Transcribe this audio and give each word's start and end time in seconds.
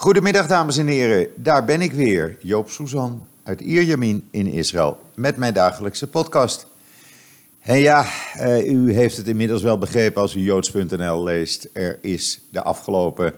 Goedemiddag 0.00 0.46
dames 0.46 0.76
en 0.76 0.86
heren, 0.86 1.28
daar 1.36 1.64
ben 1.64 1.80
ik 1.80 1.92
weer, 1.92 2.36
Joop 2.40 2.70
Suzan 2.70 3.26
uit 3.42 3.60
Ierjamin 3.60 4.28
in 4.30 4.46
Israël 4.46 4.98
met 5.14 5.36
mijn 5.36 5.54
dagelijkse 5.54 6.06
podcast. 6.06 6.66
En 7.60 7.78
ja, 7.78 8.06
uh, 8.36 8.70
u 8.70 8.92
heeft 8.92 9.16
het 9.16 9.28
inmiddels 9.28 9.62
wel 9.62 9.78
begrepen 9.78 10.22
als 10.22 10.34
u 10.34 10.40
joods.nl 10.40 11.22
leest. 11.22 11.68
Er 11.72 11.98
is 12.00 12.40
de 12.50 12.62
afgelopen, 12.62 13.34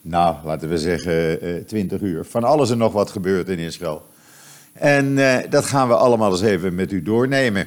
nou 0.00 0.36
laten 0.44 0.68
we 0.68 0.78
zeggen, 0.78 1.44
uh, 1.46 1.64
20 1.64 2.00
uur 2.00 2.24
van 2.24 2.44
alles 2.44 2.70
en 2.70 2.78
nog 2.78 2.92
wat 2.92 3.10
gebeurd 3.10 3.48
in 3.48 3.58
Israël. 3.58 4.06
En 4.72 5.06
uh, 5.06 5.36
dat 5.50 5.64
gaan 5.64 5.88
we 5.88 5.94
allemaal 5.94 6.30
eens 6.30 6.42
even 6.42 6.74
met 6.74 6.92
u 6.92 7.02
doornemen. 7.02 7.66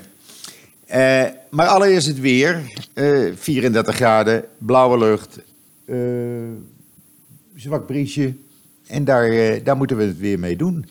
Maar 1.50 1.68
allereerst 1.68 2.08
het 2.08 2.20
weer. 2.20 2.62
Uh, 2.94 3.32
34 3.36 3.96
graden, 3.96 4.46
blauwe 4.58 4.98
lucht, 4.98 5.40
zwak 7.64 7.86
briesje. 7.86 8.34
En 8.88 9.04
daar, 9.04 9.64
daar 9.64 9.78
moeten 9.78 9.98
we 9.98 10.04
het 10.04 10.18
weer 10.18 10.40
mee 10.40 10.56
doen. 10.56 10.86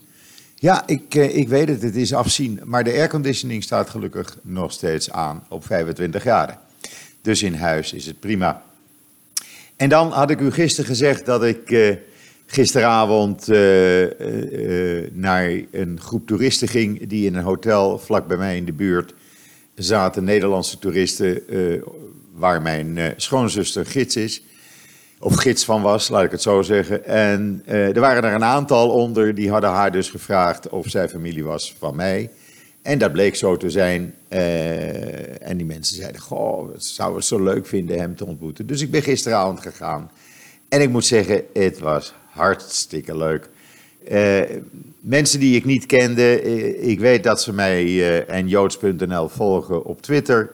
Ja, 0.54 0.86
ik, 0.86 1.14
ik 1.14 1.48
weet 1.48 1.68
het, 1.68 1.82
het 1.82 1.96
is 1.96 2.14
afzien. 2.14 2.60
Maar 2.64 2.84
de 2.84 2.92
airconditioning 2.92 3.62
staat 3.62 3.90
gelukkig 3.90 4.38
nog 4.42 4.72
steeds 4.72 5.10
aan 5.10 5.44
op 5.48 5.66
25 5.66 6.20
graden. 6.20 6.58
Dus 7.22 7.42
in 7.42 7.54
huis 7.54 7.92
is 7.92 8.06
het 8.06 8.20
prima. 8.20 8.62
En 9.76 9.88
dan 9.88 10.10
had 10.10 10.30
ik 10.30 10.40
u 10.40 10.50
gisteren 10.50 10.90
gezegd 10.90 11.26
dat 11.26 11.44
ik 11.44 11.96
gisteravond 12.46 13.48
uh, 13.48 14.02
uh, 14.02 15.10
naar 15.12 15.60
een 15.70 16.00
groep 16.00 16.26
toeristen 16.26 16.68
ging 16.68 17.06
die 17.06 17.26
in 17.26 17.34
een 17.34 17.44
hotel 17.44 17.98
vlak 17.98 18.26
bij 18.26 18.36
mij 18.36 18.56
in 18.56 18.64
de 18.64 18.72
buurt 18.72 19.14
zaten. 19.74 20.24
Nederlandse 20.24 20.78
toeristen, 20.78 21.42
waar 22.34 22.62
mijn 22.62 23.14
schoonzuster 23.16 23.86
gids 23.86 24.16
is. 24.16 24.42
Of 25.24 25.34
gids 25.34 25.64
van 25.64 25.82
was, 25.82 26.08
laat 26.08 26.24
ik 26.24 26.30
het 26.30 26.42
zo 26.42 26.62
zeggen. 26.62 27.04
En 27.04 27.62
er 27.66 28.00
waren 28.00 28.24
er 28.24 28.34
een 28.34 28.44
aantal 28.44 28.90
onder, 28.90 29.34
die 29.34 29.50
hadden 29.50 29.70
haar 29.70 29.92
dus 29.92 30.10
gevraagd 30.10 30.68
of 30.68 30.86
zij 30.88 31.08
familie 31.08 31.44
was 31.44 31.74
van 31.78 31.96
mij. 31.96 32.30
En 32.82 32.98
dat 32.98 33.12
bleek 33.12 33.36
zo 33.36 33.56
te 33.56 33.70
zijn. 33.70 34.14
en 35.40 35.56
die 35.56 35.66
mensen 35.66 35.96
zeiden, 35.96 36.20
goh, 36.20 36.72
het 36.72 36.84
zou 36.84 37.14
het 37.16 37.24
zo 37.24 37.42
leuk 37.42 37.66
vinden 37.66 37.98
hem 37.98 38.16
te 38.16 38.26
ontmoeten. 38.26 38.66
Dus 38.66 38.80
ik 38.80 38.90
ben 38.90 39.02
gisteravond 39.02 39.60
gegaan. 39.60 40.10
En 40.68 40.80
ik 40.80 40.88
moet 40.88 41.06
zeggen, 41.06 41.42
het 41.52 41.78
was 41.78 42.14
hartstikke 42.30 43.16
leuk. 43.16 43.48
Uh, 44.10 44.40
mensen 45.00 45.40
die 45.40 45.56
ik 45.56 45.64
niet 45.64 45.86
kende, 45.86 46.42
ik 46.80 47.00
weet 47.00 47.22
dat 47.22 47.42
ze 47.42 47.52
mij 47.52 48.26
en 48.26 48.48
joods.nl 48.48 49.28
volgen 49.28 49.84
op 49.84 50.02
Twitter. 50.02 50.50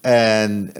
En 0.00 0.70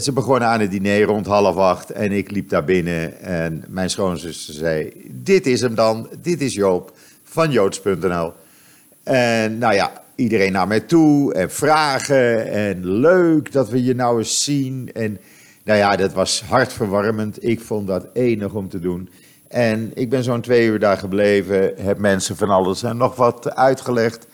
ze 0.00 0.10
begonnen 0.14 0.48
aan 0.48 0.60
het 0.60 0.70
diner 0.70 1.02
rond 1.02 1.26
half 1.26 1.56
acht 1.56 1.90
en 1.90 2.12
ik 2.12 2.30
liep 2.30 2.48
daar 2.48 2.64
binnen 2.64 3.20
en 3.20 3.64
mijn 3.68 3.90
schoonzuster 3.90 4.54
zei, 4.54 4.92
dit 5.10 5.46
is 5.46 5.60
hem 5.60 5.74
dan, 5.74 6.08
dit 6.22 6.40
is 6.40 6.54
Joop 6.54 6.92
van 7.24 7.50
joods.nl. 7.50 8.32
En 9.02 9.58
nou 9.58 9.74
ja, 9.74 10.02
iedereen 10.14 10.52
naar 10.52 10.68
mij 10.68 10.80
toe 10.80 11.34
en 11.34 11.50
vragen 11.50 12.50
en 12.50 12.86
leuk 12.86 13.52
dat 13.52 13.68
we 13.68 13.84
je 13.84 13.94
nou 13.94 14.18
eens 14.18 14.44
zien. 14.44 14.90
En 14.92 15.18
nou 15.64 15.78
ja, 15.78 15.96
dat 15.96 16.12
was 16.12 16.42
hartverwarmend. 16.42 17.44
Ik 17.44 17.60
vond 17.60 17.86
dat 17.86 18.06
enig 18.12 18.52
om 18.52 18.68
te 18.68 18.80
doen. 18.80 19.08
En 19.48 19.90
ik 19.94 20.10
ben 20.10 20.22
zo'n 20.22 20.40
twee 20.40 20.66
uur 20.66 20.78
daar 20.78 20.98
gebleven, 20.98 21.74
heb 21.76 21.98
mensen 21.98 22.36
van 22.36 22.50
alles 22.50 22.82
en 22.82 22.96
nog 22.96 23.16
wat 23.16 23.54
uitgelegd. 23.54 24.26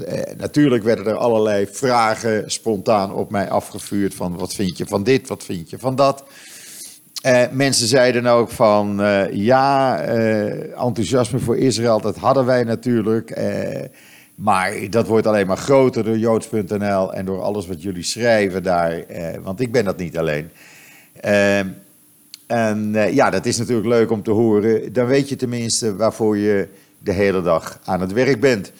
Eh, 0.00 0.36
natuurlijk 0.36 0.84
werden 0.84 1.06
er 1.06 1.16
allerlei 1.16 1.66
vragen 1.66 2.50
spontaan 2.50 3.12
op 3.12 3.30
mij 3.30 3.50
afgevuurd 3.50 4.14
van 4.14 4.36
wat 4.36 4.54
vind 4.54 4.78
je 4.78 4.86
van 4.86 5.02
dit, 5.02 5.28
wat 5.28 5.44
vind 5.44 5.70
je 5.70 5.78
van 5.78 5.96
dat. 5.96 6.24
Eh, 7.22 7.42
mensen 7.50 7.86
zeiden 7.86 8.26
ook 8.26 8.50
van 8.50 9.00
uh, 9.00 9.32
ja, 9.32 10.00
enthousiasme 10.76 11.38
voor 11.38 11.56
Israël, 11.56 12.00
dat 12.00 12.16
hadden 12.16 12.46
wij 12.46 12.64
natuurlijk. 12.64 13.40
Maar 14.34 14.90
dat 14.90 15.06
wordt 15.06 15.26
alleen 15.26 15.46
maar 15.46 15.56
groter 15.56 16.04
door 16.04 16.18
joods.nl 16.18 17.14
en 17.14 17.24
door 17.24 17.42
alles 17.42 17.66
wat 17.66 17.82
jullie 17.82 18.02
schrijven 18.02 18.62
daar. 18.62 19.04
want 19.42 19.60
ik 19.60 19.72
ben 19.72 19.84
dat 19.84 19.96
niet 19.96 20.18
alleen. 20.18 20.50
En 22.46 22.94
uh, 22.94 23.12
ja, 23.12 23.30
dat 23.30 23.46
is 23.46 23.56
natuurlijk 23.56 23.86
leuk 23.86 24.10
om 24.10 24.22
te 24.22 24.30
horen. 24.30 24.92
Dan 24.92 25.06
weet 25.06 25.28
je 25.28 25.36
tenminste 25.36 25.96
waarvoor 25.96 26.36
je 26.36 26.68
de 26.98 27.12
hele 27.12 27.42
dag 27.42 27.78
aan 27.84 28.00
het 28.00 28.12
werk 28.12 28.40
bent. 28.40 28.72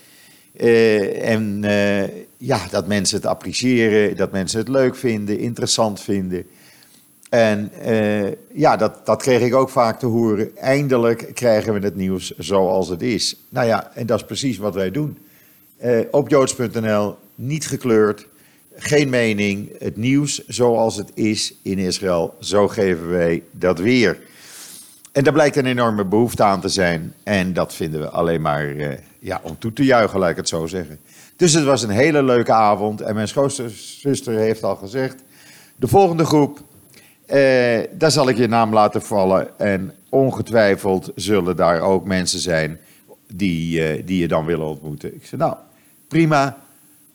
Uh, 0.60 1.28
en 1.30 1.62
uh, 1.64 2.02
ja, 2.36 2.66
dat 2.70 2.86
mensen 2.86 3.16
het 3.16 3.26
appreciëren, 3.26 4.16
dat 4.16 4.32
mensen 4.32 4.58
het 4.58 4.68
leuk 4.68 4.96
vinden, 4.96 5.38
interessant 5.38 6.00
vinden. 6.00 6.46
En 7.30 7.70
ja, 8.52 8.76
dat, 8.76 9.06
dat 9.06 9.22
kreeg 9.22 9.40
ik 9.40 9.54
ook 9.54 9.70
vaak 9.70 9.98
te 9.98 10.06
horen. 10.06 10.56
Eindelijk 10.56 11.30
krijgen 11.34 11.74
we 11.74 11.80
het 11.80 11.96
nieuws 11.96 12.32
zoals 12.38 12.88
het 12.88 13.02
is. 13.02 13.36
Nou 13.48 13.66
ja, 13.66 13.90
en 13.94 14.06
dat 14.06 14.18
is 14.18 14.26
precies 14.26 14.56
wat 14.56 14.74
wij 14.74 14.90
doen. 14.90 15.18
op 16.10 16.28
joods.nl, 16.28 17.16
niet 17.34 17.66
gekleurd, 17.66 18.26
geen 18.76 19.08
mening, 19.08 19.78
het 19.78 19.96
nieuws 19.96 20.46
zoals 20.46 20.96
het 20.96 21.10
is 21.14 21.54
in 21.62 21.78
Israël, 21.78 22.34
zo 22.40 22.68
geven 22.68 23.08
wij 23.10 23.42
dat 23.50 23.78
weer. 23.78 24.18
En 25.14 25.24
daar 25.24 25.32
blijkt 25.32 25.56
een 25.56 25.66
enorme 25.66 26.04
behoefte 26.04 26.42
aan 26.42 26.60
te 26.60 26.68
zijn. 26.68 27.14
En 27.22 27.52
dat 27.52 27.74
vinden 27.74 28.00
we 28.00 28.08
alleen 28.08 28.40
maar 28.40 28.66
uh, 28.66 28.88
ja, 29.18 29.40
om 29.42 29.58
toe 29.58 29.72
te 29.72 29.84
juichen, 29.84 30.18
laat 30.18 30.30
ik 30.30 30.36
het 30.36 30.48
zo 30.48 30.66
zeggen. 30.66 30.98
Dus 31.36 31.52
het 31.52 31.64
was 31.64 31.82
een 31.82 31.90
hele 31.90 32.22
leuke 32.22 32.52
avond. 32.52 33.00
En 33.00 33.14
mijn 33.14 33.28
schoonzuster 33.28 34.34
heeft 34.34 34.62
al 34.62 34.76
gezegd: 34.76 35.22
de 35.76 35.88
volgende 35.88 36.24
groep, 36.24 36.60
eh, 37.26 37.80
daar 37.92 38.10
zal 38.10 38.28
ik 38.28 38.36
je 38.36 38.46
naam 38.46 38.72
laten 38.72 39.02
vallen. 39.02 39.58
En 39.58 39.92
ongetwijfeld 40.08 41.12
zullen 41.14 41.56
daar 41.56 41.80
ook 41.80 42.04
mensen 42.04 42.40
zijn 42.40 42.80
die, 43.32 43.80
uh, 43.80 44.06
die 44.06 44.18
je 44.18 44.28
dan 44.28 44.44
willen 44.44 44.66
ontmoeten. 44.66 45.14
Ik 45.14 45.26
zei: 45.26 45.40
Nou, 45.40 45.56
prima. 46.08 46.58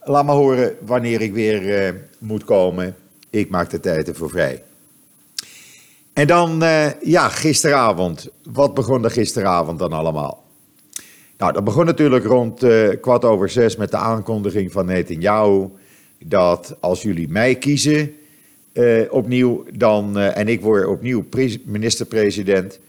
Laat 0.02 0.26
me 0.26 0.32
horen 0.32 0.76
wanneer 0.86 1.22
ik 1.22 1.34
weer 1.34 1.96
moet 2.18 2.44
komen. 2.44 2.96
Ik 3.30 3.50
maak 3.50 3.70
de 3.70 3.80
tijd 3.80 4.08
ervoor 4.08 4.30
vrij. 4.30 4.64
En 6.20 6.28
dan, 6.28 6.64
uh, 6.64 7.02
ja, 7.02 7.30
gisteravond. 7.30 8.30
Wat 8.52 8.74
begon 8.74 9.04
er 9.04 9.12
gisteravond 9.12 9.80
dan 9.80 9.94
allemaal? 9.94 10.44
Nou, 11.38 11.54
dat 11.54 11.64
begon 11.64 11.86
natuurlijk 11.86 12.26
rond 12.26 12.64
uh, 12.64 12.90
kwart 13.02 13.26
over 13.26 13.50
zes 13.50 13.76
met 13.76 13.92
de 13.92 13.98
aankondiging 13.98 14.72
van 14.72 14.86
Netanyahu. 14.86 15.68
Dat 16.26 16.76
als 16.80 17.02
jullie 17.02 17.30
mij 17.30 17.56
kiezen 17.56 18.14
opnieuw, 19.10 19.66
dan, 19.74 20.18
en 20.18 20.48
ik 20.48 20.62
word 20.62 20.86
opnieuw 20.86 21.26
minister-president. 21.66 22.80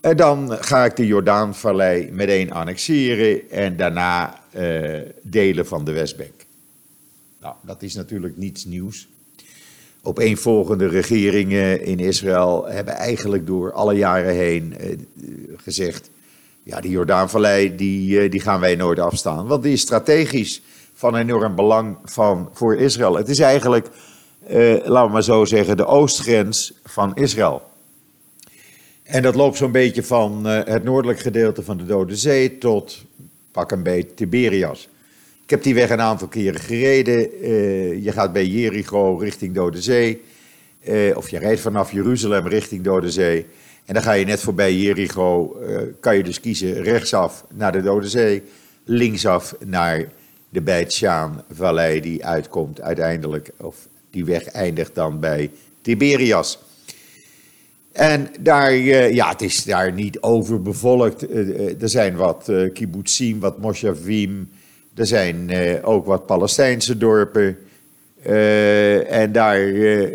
dan 0.00 0.52
ga 0.52 0.84
ik 0.84 0.96
de 0.96 1.06
Jordaanvallei 1.06 2.10
meteen 2.12 2.52
annexeren 2.52 3.50
en 3.50 3.76
daarna 3.76 4.40
delen 5.22 5.66
van 5.66 5.84
de 5.84 5.92
Westbank. 5.92 6.46
Nou, 7.40 7.54
dat 7.62 7.82
is 7.82 7.94
natuurlijk 7.94 8.36
niets 8.36 8.64
nieuws. 8.64 9.08
Opeenvolgende 10.06 10.88
regeringen 10.88 11.84
in 11.84 11.98
Israël 11.98 12.66
hebben 12.66 12.94
eigenlijk 12.94 13.46
door 13.46 13.72
alle 13.72 13.94
jaren 13.94 14.34
heen 14.34 14.74
uh, 14.80 14.96
gezegd: 15.56 16.10
ja, 16.62 16.80
die 16.80 16.90
Jordaanvallei 16.90 17.76
die, 17.76 18.22
uh, 18.22 18.30
die 18.30 18.40
gaan 18.40 18.60
wij 18.60 18.74
nooit 18.74 18.98
afstaan. 18.98 19.46
Want 19.46 19.62
die 19.62 19.72
is 19.72 19.80
strategisch 19.80 20.62
van 20.94 21.16
enorm 21.16 21.54
belang 21.54 21.96
van, 22.04 22.48
voor 22.52 22.76
Israël. 22.76 23.16
Het 23.16 23.28
is 23.28 23.38
eigenlijk, 23.38 23.88
laten 24.84 25.06
we 25.06 25.12
maar 25.12 25.22
zo 25.22 25.44
zeggen, 25.44 25.76
de 25.76 25.86
oostgrens 25.86 26.72
van 26.84 27.14
Israël. 27.14 27.62
En 29.02 29.22
dat 29.22 29.34
loopt 29.34 29.56
zo'n 29.56 29.72
beetje 29.72 30.02
van 30.02 30.44
het 30.44 30.84
noordelijk 30.84 31.20
gedeelte 31.20 31.62
van 31.62 31.76
de 31.76 31.86
Dode 31.86 32.16
Zee 32.16 32.58
tot 32.58 33.04
pak 33.52 33.72
een 33.72 33.82
beetje 33.82 34.14
Tiberias. 34.14 34.88
Ik 35.44 35.50
heb 35.50 35.62
die 35.62 35.74
weg 35.74 35.90
een 35.90 36.00
aantal 36.00 36.28
keren 36.28 36.60
gereden. 36.60 37.44
Uh, 37.44 38.04
je 38.04 38.12
gaat 38.12 38.32
bij 38.32 38.46
Jericho 38.46 39.16
richting 39.16 39.54
Dode 39.54 39.82
Zee. 39.82 40.22
Uh, 40.88 41.16
of 41.16 41.28
je 41.28 41.38
rijdt 41.38 41.60
vanaf 41.60 41.92
Jeruzalem 41.92 42.46
richting 42.46 42.82
Dode 42.82 43.10
Zee. 43.10 43.46
En 43.84 43.94
dan 43.94 44.02
ga 44.02 44.12
je 44.12 44.24
net 44.24 44.40
voorbij 44.40 44.74
Jericho. 44.74 45.60
Uh, 45.60 45.78
kan 46.00 46.16
je 46.16 46.22
dus 46.22 46.40
kiezen 46.40 46.82
rechtsaf 46.82 47.44
naar 47.54 47.72
de 47.72 47.82
Dode 47.82 48.08
Zee. 48.08 48.42
Linksaf 48.84 49.54
naar 49.64 50.08
de 50.48 50.62
Beit 50.62 51.02
vallei 51.50 52.00
die 52.00 52.24
uitkomt 52.24 52.80
uiteindelijk. 52.80 53.50
Of 53.56 53.88
die 54.10 54.24
weg 54.24 54.46
eindigt 54.46 54.94
dan 54.94 55.20
bij 55.20 55.50
Tiberias. 55.82 56.58
En 57.94 58.28
daar, 58.40 58.70
eh, 58.70 59.14
ja, 59.14 59.28
het 59.28 59.42
is 59.42 59.64
daar 59.64 59.92
niet 59.92 60.20
overbevolkt. 60.20 61.28
Eh, 61.28 61.40
eh, 61.40 61.82
er 61.82 61.88
zijn 61.88 62.16
wat 62.16 62.52
kibbutzim, 62.72 63.40
wat 63.40 63.58
moshavim. 63.58 64.50
Er 64.94 65.06
zijn 65.06 65.50
ook 65.82 66.06
wat 66.06 66.26
Palestijnse 66.26 66.96
dorpen. 66.98 67.58
en 69.08 69.32
daar, 69.32 69.60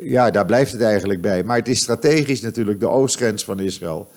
ja, 0.04 0.31
daar 0.31 0.46
blijft 0.46 0.72
het 0.72 0.81
eigenlijk 0.81 1.22
bij. 1.22 1.44
Maar 1.44 1.58
het 1.58 1.68
is 1.68 1.80
strategisch 1.80 2.42
natuurlijk 2.42 2.80
de 2.80 2.90
oostgrens 2.90 3.44
van 3.44 3.60
Israël. 3.60 4.12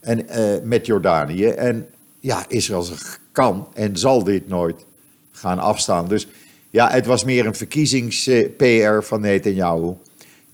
En 0.00 0.26
met 0.62 0.86
Jordanië. 0.86 1.46
En 1.46 1.86
ja, 2.20 2.44
Israël 2.48 2.86
kan 3.32 3.68
en 3.74 3.96
zal 3.96 4.24
dit 4.24 4.48
nooit 4.48 4.84
gaan 5.32 5.58
afstaan. 5.58 6.08
Dus 6.08 6.26
ja, 6.70 6.90
het 6.90 7.06
was 7.06 7.24
meer 7.24 7.46
een 7.46 7.54
verkiezings-PR 7.54 9.00
van 9.00 9.20
Netanyahu. 9.20 9.92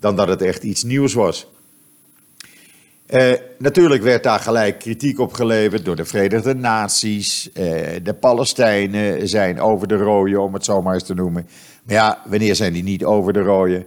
dan 0.01 0.17
dat 0.17 0.29
het 0.29 0.43
echt 0.43 0.63
iets 0.63 0.83
nieuws 0.83 1.15
was. 1.15 1.47
Uh, 3.15 3.33
natuurlijk 3.59 4.03
werd 4.03 4.23
daar 4.23 4.41
gelijk 4.41 4.79
kritiek 4.79 5.19
op 5.19 5.33
geleverd 5.33 5.85
door 5.85 5.97
de 5.97 6.05
Verenigde 6.05 6.55
Naties. 6.55 7.49
Uh, 7.49 7.55
de 8.03 8.15
Palestijnen 8.21 9.29
zijn 9.29 9.61
over 9.61 9.89
de 9.89 9.97
rode, 9.97 10.41
om 10.41 10.55
het 10.55 10.65
zo 10.65 10.83
maar 10.83 10.95
eens 10.95 11.05
te 11.05 11.15
noemen. 11.15 11.47
Maar 11.85 11.95
ja, 11.95 12.23
wanneer 12.27 12.55
zijn 12.55 12.73
die 12.73 12.83
niet 12.83 13.05
over 13.05 13.33
de 13.33 13.41
rode? 13.41 13.87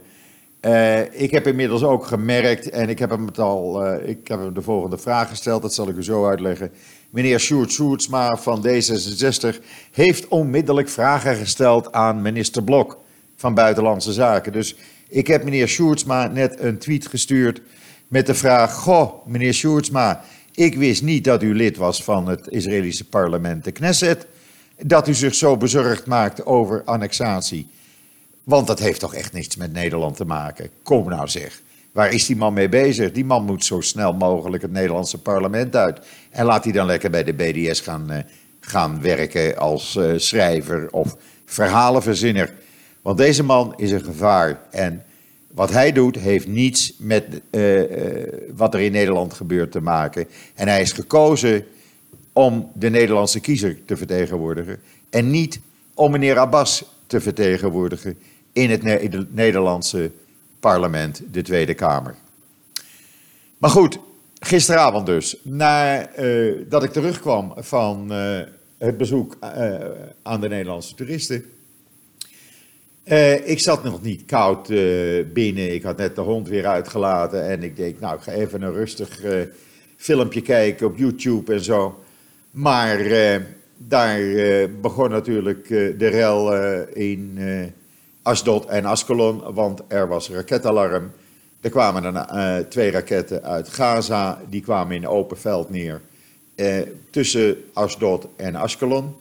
Uh, 0.60 1.20
ik 1.20 1.30
heb 1.30 1.46
inmiddels 1.46 1.82
ook 1.82 2.06
gemerkt, 2.06 2.70
en 2.70 2.88
ik 2.88 2.98
heb 2.98 3.10
hem, 3.10 3.26
het 3.26 3.38
al, 3.38 3.94
ik 3.96 4.28
heb 4.28 4.38
hem 4.38 4.54
de 4.54 4.62
volgende 4.62 4.98
vraag 4.98 5.28
gesteld, 5.28 5.62
dat 5.62 5.74
zal 5.74 5.88
ik 5.88 5.96
u 5.96 6.02
zo 6.02 6.26
uitleggen. 6.26 6.70
Meneer 7.10 7.40
Sjoerd 7.40 7.70
Sjoerdsma 7.70 8.36
van 8.36 8.66
D66 8.66 9.56
heeft 9.92 10.28
onmiddellijk 10.28 10.88
vragen 10.88 11.36
gesteld 11.36 11.92
aan 11.92 12.22
minister 12.22 12.62
Blok 12.62 12.98
van 13.36 13.54
Buitenlandse 13.54 14.12
Zaken. 14.12 14.52
Dus 14.52 14.76
ik 15.08 15.26
heb 15.26 15.44
meneer 15.44 15.68
Sjoerdsma 15.68 16.26
net 16.26 16.60
een 16.60 16.78
tweet 16.78 17.06
gestuurd 17.06 17.60
met 18.08 18.26
de 18.26 18.34
vraag: 18.34 18.74
Goh, 18.74 19.26
meneer 19.26 19.52
Sjoerdsma, 19.52 20.24
ik 20.54 20.74
wist 20.74 21.02
niet 21.02 21.24
dat 21.24 21.42
u 21.42 21.54
lid 21.54 21.76
was 21.76 22.04
van 22.04 22.28
het 22.28 22.48
Israëlische 22.48 23.04
parlement, 23.04 23.64
de 23.64 23.72
Knesset, 23.72 24.26
dat 24.82 25.08
u 25.08 25.14
zich 25.14 25.34
zo 25.34 25.56
bezorgd 25.56 26.06
maakt 26.06 26.46
over 26.46 26.82
annexatie. 26.84 27.66
Want 28.44 28.66
dat 28.66 28.78
heeft 28.78 29.00
toch 29.00 29.14
echt 29.14 29.32
niets 29.32 29.56
met 29.56 29.72
Nederland 29.72 30.16
te 30.16 30.24
maken. 30.24 30.70
Kom 30.82 31.08
nou 31.08 31.28
zeg. 31.28 31.60
Waar 31.92 32.12
is 32.12 32.26
die 32.26 32.36
man 32.36 32.52
mee 32.52 32.68
bezig? 32.68 33.12
Die 33.12 33.24
man 33.24 33.44
moet 33.44 33.64
zo 33.64 33.80
snel 33.80 34.12
mogelijk 34.12 34.62
het 34.62 34.72
Nederlandse 34.72 35.18
parlement 35.18 35.76
uit. 35.76 36.00
En 36.30 36.44
laat 36.44 36.64
hij 36.64 36.72
dan 36.72 36.86
lekker 36.86 37.10
bij 37.10 37.24
de 37.24 37.32
BDS 37.32 37.80
gaan, 37.80 38.12
uh, 38.12 38.18
gaan 38.60 39.00
werken 39.02 39.56
als 39.56 39.96
uh, 39.96 40.12
schrijver 40.16 40.88
of 40.90 41.16
verhalenverzinner. 41.44 42.54
Want 43.02 43.18
deze 43.18 43.42
man 43.42 43.74
is 43.76 43.90
een 43.90 44.04
gevaar. 44.04 44.60
En 44.70 45.02
wat 45.54 45.70
hij 45.70 45.92
doet 45.92 46.16
heeft 46.16 46.46
niets 46.46 46.94
met 46.98 47.40
uh, 47.50 47.82
wat 48.56 48.74
er 48.74 48.80
in 48.80 48.92
Nederland 48.92 49.32
gebeurt 49.32 49.72
te 49.72 49.80
maken. 49.80 50.26
En 50.54 50.68
hij 50.68 50.80
is 50.80 50.92
gekozen 50.92 51.64
om 52.32 52.70
de 52.74 52.90
Nederlandse 52.90 53.40
kiezer 53.40 53.78
te 53.84 53.96
vertegenwoordigen. 53.96 54.80
En 55.10 55.30
niet 55.30 55.60
om 55.94 56.10
meneer 56.10 56.38
Abbas 56.38 56.84
te 57.06 57.20
vertegenwoordigen 57.20 58.18
in 58.52 58.70
het 58.70 59.34
Nederlandse 59.34 60.10
parlement, 60.60 61.22
de 61.30 61.42
Tweede 61.42 61.74
Kamer. 61.74 62.14
Maar 63.58 63.70
goed, 63.70 63.98
gisteravond 64.40 65.06
dus, 65.06 65.36
nadat 65.42 66.10
dat 66.68 66.82
ik 66.82 66.92
terugkwam 66.92 67.52
van 67.56 68.10
het 68.78 68.96
bezoek 68.96 69.36
aan 70.22 70.40
de 70.40 70.48
Nederlandse 70.48 70.94
toeristen. 70.94 71.44
Ik 73.44 73.60
zat 73.60 73.84
nog 73.84 74.02
niet 74.02 74.24
koud 74.24 74.68
binnen, 75.32 75.74
ik 75.74 75.82
had 75.82 75.96
net 75.96 76.14
de 76.14 76.20
hond 76.20 76.48
weer 76.48 76.66
uitgelaten 76.66 77.48
en 77.48 77.62
ik 77.62 77.76
denk, 77.76 78.00
nou, 78.00 78.16
ik 78.16 78.22
ga 78.22 78.32
even 78.32 78.62
een 78.62 78.72
rustig 78.72 79.20
filmpje 79.96 80.42
kijken 80.42 80.86
op 80.86 80.96
YouTube 80.96 81.52
en 81.52 81.60
zo. 81.60 82.04
Maar 82.50 82.98
daar 83.76 84.20
begon 84.80 85.10
natuurlijk 85.10 85.68
de 85.68 86.06
rel 86.08 86.54
in 86.86 87.38
Asdod 88.22 88.66
en 88.66 88.84
Askelon, 88.84 89.54
want 89.54 89.82
er 89.88 90.08
was 90.08 90.30
raketalarm. 90.30 91.10
Er 91.60 91.70
kwamen 91.70 92.26
twee 92.68 92.90
raketten 92.90 93.42
uit 93.42 93.68
Gaza, 93.68 94.40
die 94.48 94.62
kwamen 94.62 94.96
in 94.96 95.08
open 95.08 95.38
veld 95.38 95.70
neer 95.70 96.00
tussen 97.10 97.56
Asdod 97.72 98.28
en 98.36 98.54
Askelon. 98.54 99.14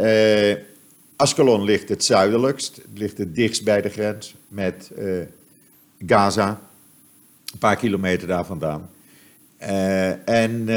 Uh, 0.00 0.54
Askelon 1.22 1.62
ligt 1.62 1.88
het 1.88 2.04
zuidelijkst, 2.04 2.80
ligt 2.94 3.18
het 3.18 3.34
dichtst 3.34 3.64
bij 3.64 3.80
de 3.82 3.88
grens 3.88 4.34
met 4.48 4.90
Gaza, 6.06 6.60
een 7.52 7.58
paar 7.58 7.76
kilometer 7.76 8.28
daar 8.28 8.46
vandaan. 8.46 8.90
en 10.24 10.68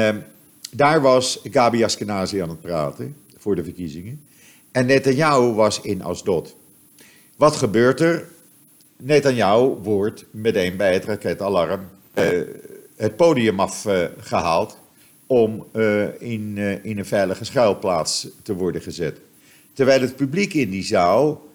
daar 0.70 1.00
was 1.00 1.40
Gabi 1.44 1.84
Askenazi 1.84 2.38
aan 2.38 2.48
het 2.48 2.60
praten 2.60 3.16
voor 3.36 3.54
de 3.54 3.64
verkiezingen. 3.64 4.20
En 4.72 4.86
Netanyahu 4.86 5.52
was 5.52 5.80
in 5.80 6.02
Asdod. 6.02 6.56
Wat 7.36 7.56
gebeurt 7.56 8.00
er? 8.00 8.28
Netanyahu 8.96 9.66
wordt 9.82 10.24
meteen 10.30 10.76
bij 10.76 10.92
het 10.92 11.04
raketalarm 11.04 11.80
het 12.96 13.16
podium 13.16 13.60
afgehaald 13.60 14.78
om 15.26 15.66
in, 16.18 16.52
eh, 16.56 16.84
in 16.84 16.98
een 16.98 17.06
veilige 17.06 17.44
schuilplaats 17.44 18.28
te 18.42 18.54
worden 18.54 18.82
gezet. 18.82 19.18
Terwijl 19.76 20.00
het 20.00 20.16
publiek 20.16 20.54
in 20.54 20.70
die 20.70 20.84
zaal 20.84 21.48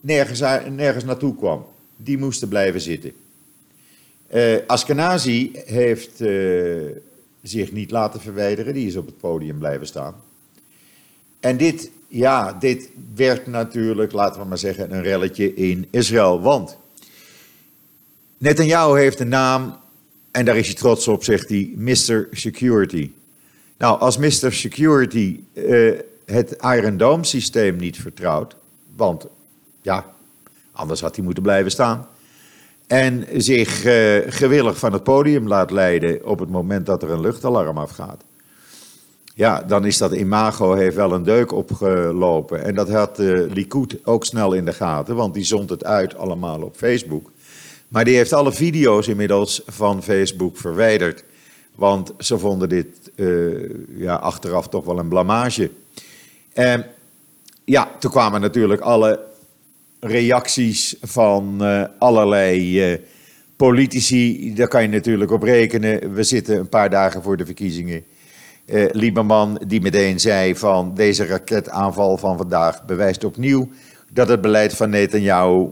nergens, 0.00 0.40
nergens 0.70 1.04
naartoe 1.04 1.36
kwam. 1.36 1.66
Die 1.96 2.18
moesten 2.18 2.48
blijven 2.48 2.80
zitten. 2.80 3.12
Askenazi 4.66 5.50
heeft 5.64 6.16
zich 7.42 7.72
niet 7.72 7.90
laten 7.90 8.20
verwijderen, 8.20 8.74
die 8.74 8.86
is 8.86 8.96
op 8.96 9.06
het 9.06 9.18
podium 9.18 9.58
blijven 9.58 9.86
staan. 9.86 10.14
En 11.40 11.56
dit 11.56 11.90
ja, 12.14 12.52
dit 12.52 12.90
werd 13.14 13.46
natuurlijk, 13.46 14.12
laten 14.12 14.40
we 14.40 14.46
maar 14.46 14.58
zeggen, 14.58 14.94
een 14.94 15.02
relletje 15.02 15.54
in 15.54 15.86
Israël. 15.90 16.40
Want 16.40 16.76
Netanyahu 18.38 18.98
heeft 18.98 19.20
een 19.20 19.28
naam 19.28 19.76
en 20.30 20.44
daar 20.44 20.56
is 20.56 20.66
hij 20.66 20.74
trots 20.74 21.08
op, 21.08 21.24
zegt 21.24 21.48
hij, 21.48 21.72
Mr. 21.76 22.28
Security. 22.30 23.10
Nou, 23.78 24.00
als 24.00 24.16
Mr. 24.16 24.52
Security 24.52 25.40
uh, 25.52 25.92
het 26.24 26.56
Iron 26.60 26.96
Dome 26.96 27.24
systeem 27.24 27.76
niet 27.76 28.00
vertrouwt, 28.00 28.56
want 28.96 29.26
ja, 29.82 30.06
anders 30.72 31.00
had 31.00 31.14
hij 31.14 31.24
moeten 31.24 31.42
blijven 31.42 31.70
staan. 31.70 32.06
En 32.86 33.26
zich 33.36 33.84
uh, 33.84 34.16
gewillig 34.26 34.78
van 34.78 34.92
het 34.92 35.02
podium 35.02 35.48
laat 35.48 35.70
leiden 35.70 36.26
op 36.26 36.38
het 36.38 36.50
moment 36.50 36.86
dat 36.86 37.02
er 37.02 37.10
een 37.10 37.20
luchtalarm 37.20 37.78
afgaat 37.78 38.24
ja, 39.34 39.62
dan 39.62 39.84
is 39.84 39.98
dat 39.98 40.12
imago 40.12 40.74
heeft 40.74 40.96
wel 40.96 41.12
een 41.12 41.22
deuk 41.22 41.52
opgelopen. 41.52 42.64
En 42.64 42.74
dat 42.74 42.90
had 42.90 43.20
uh, 43.20 43.52
Likud 43.52 43.98
ook 44.04 44.24
snel 44.24 44.52
in 44.52 44.64
de 44.64 44.72
gaten, 44.72 45.16
want 45.16 45.34
die 45.34 45.44
zond 45.44 45.70
het 45.70 45.84
uit 45.84 46.16
allemaal 46.16 46.62
op 46.62 46.76
Facebook. 46.76 47.30
Maar 47.88 48.04
die 48.04 48.16
heeft 48.16 48.32
alle 48.32 48.52
video's 48.52 49.08
inmiddels 49.08 49.62
van 49.66 50.02
Facebook 50.02 50.56
verwijderd. 50.56 51.24
Want 51.74 52.12
ze 52.18 52.38
vonden 52.38 52.68
dit 52.68 52.86
uh, 53.16 53.70
ja, 53.96 54.14
achteraf 54.14 54.68
toch 54.68 54.84
wel 54.84 54.98
een 54.98 55.08
blamage. 55.08 55.70
En 56.54 56.86
ja, 57.64 57.90
toen 57.98 58.10
kwamen 58.10 58.40
natuurlijk 58.40 58.80
alle 58.80 59.20
reacties 60.00 60.96
van 61.02 61.58
uh, 61.60 61.84
allerlei 61.98 63.00
politici. 63.56 64.54
Daar 64.54 64.68
kan 64.68 64.82
je 64.82 64.88
natuurlijk 64.88 65.30
op 65.30 65.42
rekenen. 65.42 66.14
We 66.14 66.22
zitten 66.22 66.58
een 66.58 66.68
paar 66.68 66.90
dagen 66.90 67.22
voor 67.22 67.36
de 67.36 67.44
verkiezingen. 67.44 68.04
Uh, 68.66 68.84
Lieberman 68.90 69.60
die 69.66 69.80
meteen 69.80 70.20
zei 70.20 70.56
van 70.56 70.94
deze 70.94 71.26
raketaanval 71.26 72.16
van 72.16 72.36
vandaag 72.36 72.84
bewijst 72.84 73.24
opnieuw 73.24 73.68
dat 74.10 74.28
het 74.28 74.40
beleid 74.40 74.74
van 74.74 74.90
Netanyahu 74.90 75.68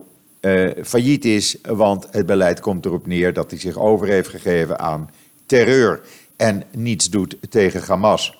failliet 0.85 1.25
is, 1.25 1.57
want 1.62 2.07
het 2.11 2.27
beleid 2.27 2.61
komt 2.61 2.85
erop 2.85 3.07
neer 3.07 3.33
dat 3.33 3.51
hij 3.51 3.61
zich 3.61 3.79
over 3.79 4.07
heeft 4.07 4.29
gegeven 4.29 4.79
aan 4.79 5.11
terreur 5.47 6.01
en 6.37 6.62
niets 6.71 7.11
doet 7.11 7.37
tegen 7.51 7.83
Hamas. 7.83 8.39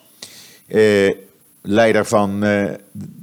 Uh, 1.63 1.73
leider 1.73 2.05
van 2.05 2.39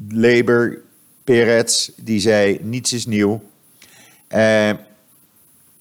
Labour, 0.09 0.81
Peretz, 1.23 1.89
die 1.95 2.19
zei 2.19 2.59
niets 2.61 2.93
is 2.93 3.05
nieuw. 3.05 3.41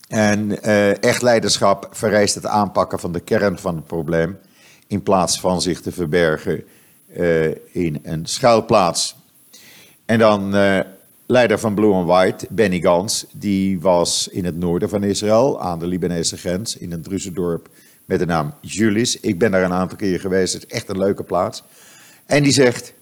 en 0.09 0.63
echt 1.01 1.23
leiderschap 1.23 1.89
vereist 1.91 2.35
het 2.35 2.47
aanpakken 2.47 2.99
van 2.99 3.13
de 3.13 3.21
kern 3.21 3.59
van 3.59 3.77
het 3.77 3.87
probleem 3.87 4.39
in 4.89 5.03
plaats 5.03 5.41
van 5.41 5.63
zich 5.63 5.81
te 5.81 5.93
verbergen 5.93 6.65
uh, 7.17 7.55
in 7.73 8.01
een 8.03 8.27
schuilplaats. 8.27 9.17
En 10.05 10.19
dan 10.19 10.57
uh, 10.57 10.81
leider 11.27 11.59
van 11.59 11.75
Blue 11.75 11.93
and 11.93 12.07
White, 12.07 12.47
Benny 12.51 12.81
Gans, 12.81 13.27
die 13.33 13.81
was 13.81 14.29
in 14.29 14.45
het 14.45 14.57
noorden 14.57 14.89
van 14.89 15.05
Israël, 15.05 15.61
aan 15.61 15.79
de 15.79 15.87
Libanese 15.87 16.37
grens, 16.37 16.77
in 16.77 16.93
een 16.93 17.03
Druzzendorp 17.03 17.69
met 18.05 18.19
de 18.19 18.27
naam 18.27 18.55
Julis. 18.61 19.21
Ik 19.21 19.39
ben 19.39 19.51
daar 19.51 19.63
een 19.63 19.73
aantal 19.73 19.97
keer 19.97 20.21
geweest, 20.21 20.55
het 20.55 20.65
is 20.65 20.71
echt 20.71 20.89
een 20.89 20.99
leuke 20.99 21.23
plaats. 21.23 21.63
En 22.29 22.43
die 22.43 22.53
zegt 22.53 22.93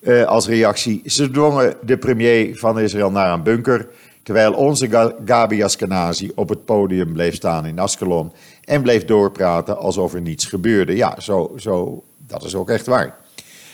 uh, 0.00 0.24
als 0.24 0.46
reactie, 0.46 1.02
ze 1.04 1.30
dwongen 1.30 1.76
de 1.82 1.98
premier 1.98 2.56
van 2.58 2.80
Israël 2.80 3.10
naar 3.10 3.32
een 3.32 3.42
bunker 3.42 3.88
terwijl 4.22 4.52
onze 4.52 5.14
Gabi 5.24 5.62
Askenazi 5.62 6.30
op 6.34 6.48
het 6.48 6.64
podium 6.64 7.12
bleef 7.12 7.34
staan 7.34 7.66
in 7.66 7.78
Askelon 7.78 8.32
en 8.64 8.82
bleef 8.82 9.04
doorpraten 9.04 9.78
alsof 9.78 10.14
er 10.14 10.20
niets 10.20 10.44
gebeurde. 10.44 10.96
Ja, 10.96 11.20
zo, 11.20 11.54
zo, 11.56 12.04
dat 12.26 12.44
is 12.44 12.54
ook 12.54 12.70
echt 12.70 12.86
waar. 12.86 13.16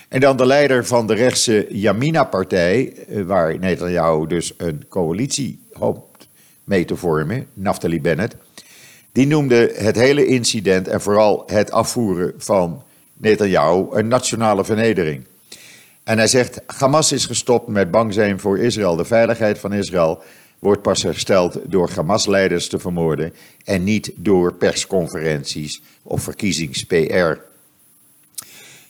En 0.09 0.21
dan 0.21 0.37
de 0.37 0.47
leider 0.47 0.87
van 0.87 1.07
de 1.07 1.15
rechtse 1.15 1.67
Yamina-partij, 1.69 2.93
eh, 2.93 3.23
waar 3.23 3.59
Netanyahu 3.59 4.27
dus 4.27 4.55
een 4.57 4.85
coalitie 4.89 5.61
hoopt 5.73 6.29
mee 6.65 6.85
te 6.85 6.97
vormen, 6.97 7.47
Naftali 7.53 8.01
Bennett, 8.01 8.37
die 9.13 9.27
noemde 9.27 9.73
het 9.75 9.97
hele 9.97 10.27
incident 10.27 10.89
en 10.89 11.01
vooral 11.01 11.43
het 11.47 11.71
afvoeren 11.71 12.35
van 12.37 12.83
Netanyahu 13.17 13.87
een 13.91 14.09
nationale 14.09 14.65
vernedering. 14.65 15.27
En 16.05 16.19
hij 16.19 16.27
zegt, 16.27 16.61
Hamas 16.67 17.13
is 17.13 17.27
gestopt 17.27 17.69
met 17.69 17.91
bang 17.91 18.15
zijn 18.15 18.41
voor 18.41 18.59
Israël, 18.59 18.97
de 18.97 19.05
veiligheid 19.05 19.59
van 19.59 19.73
Israël, 19.73 20.23
wordt 20.59 20.83
pas 20.83 21.03
hersteld 21.03 21.59
door 21.65 21.91
Hamas-leiders 21.95 22.69
te 22.69 22.79
vermoorden 22.79 23.33
en 23.65 23.85
niet 23.85 24.13
door 24.17 24.55
persconferenties 24.55 25.83
of 26.03 26.23
verkiezings-PR. 26.23 27.39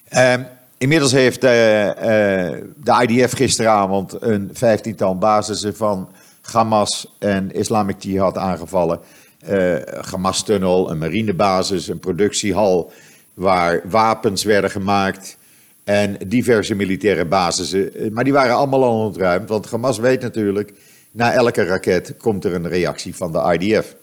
Ehm, 0.08 0.42
inmiddels 0.78 1.12
heeft 1.12 1.44
uh, 1.44 1.50
de 1.50 3.06
IDF 3.06 3.32
gisteravond 3.32 4.22
een 4.22 4.50
vijftiental 4.52 5.18
basissen 5.18 5.76
van 5.76 6.08
Hamas 6.42 7.14
en 7.18 7.52
Islamic 7.52 8.02
Jihad 8.02 8.36
aangevallen. 8.36 9.00
Uh, 9.48 9.76
Hamas-tunnel, 10.10 10.90
een 10.90 10.98
marinebasis, 10.98 11.88
een 11.88 11.98
productiehal 11.98 12.92
waar 13.36 13.80
wapens 13.84 14.44
werden 14.44 14.70
gemaakt 14.70 15.38
en 15.84 16.16
diverse 16.26 16.74
militaire 16.74 17.24
basissen. 17.24 18.12
Maar 18.12 18.24
die 18.24 18.32
waren 18.32 18.56
allemaal 18.56 18.84
al 18.84 19.04
ontruimd, 19.04 19.48
want 19.48 19.70
Hamas 19.70 19.98
weet 19.98 20.20
natuurlijk, 20.20 20.72
na 21.10 21.32
elke 21.32 21.64
raket 21.64 22.14
komt 22.16 22.44
er 22.44 22.54
een 22.54 22.68
reactie 22.68 23.16
van 23.16 23.32
de 23.32 23.58
IDF. 23.58 23.96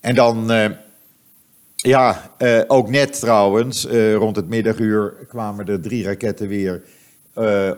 En 0.00 0.14
dan, 0.14 0.52
uh, 0.52 0.64
ja, 1.74 2.30
uh, 2.38 2.60
ook 2.66 2.88
net 2.88 3.20
trouwens, 3.20 3.84
rond 4.14 4.36
het 4.36 4.48
middaguur 4.48 5.14
kwamen 5.28 5.66
er 5.66 5.80
drie 5.80 6.04
raketten 6.04 6.48
weer 6.48 6.82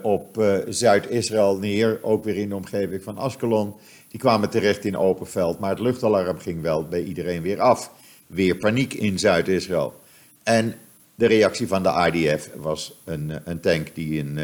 op 0.03 0.45
Zuid-Israël 0.69 1.59
neer, 1.59 1.99
ook 2.03 2.25
weer 2.25 2.37
in 2.37 2.49
de 2.49 2.55
omgeving 2.55 3.03
van 3.03 3.19
Askelon. 3.19 3.75
Die 4.09 4.21
kwamen 4.21 4.51
terecht 4.51 4.85
in 4.85 4.97
open 4.97 5.27
veld, 5.27 5.59
maar 5.59 5.71
het 5.71 5.81
luchtalarm 5.81 6.39
ging 6.39 6.63
wel 6.63 6.89
bij 6.89 7.03
iedereen 7.03 7.43
weer 7.43 7.61
af. 7.61 7.91
Weer 8.27 8.57
paniek 8.57 8.95
in 8.95 9.19
Zuid-Israël. 9.19 10.01
En 10.43 10.75
de 11.15 11.27
reactie 11.27 11.69
van 11.69 11.83
de 11.83 12.11
IDF 12.13 12.49
was 12.57 13.01
een, 13.05 13.41
een 13.45 13.61
tank 13.61 13.95
die 13.95 14.19
in 14.19 14.39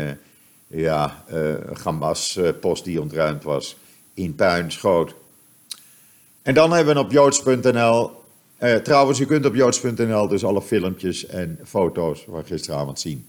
ja, 0.68 1.24
uh, 1.32 1.54
Hamas-post 1.82 2.84
die 2.84 3.00
ontruimd 3.00 3.42
was, 3.42 3.76
in 4.14 4.34
puin 4.34 4.72
schoot. 4.72 5.14
En 6.42 6.54
dan 6.54 6.72
hebben 6.72 6.94
we 6.94 7.00
op 7.00 7.10
joods.nl, 7.10 8.10
uh, 8.60 8.74
trouwens, 8.74 9.18
u 9.18 9.26
kunt 9.26 9.46
op 9.46 9.54
joods.nl 9.54 10.28
dus 10.28 10.44
alle 10.44 10.62
filmpjes 10.62 11.26
en 11.26 11.58
foto's 11.64 12.24
van 12.28 12.44
gisteravond 12.44 13.00
zien. 13.00 13.26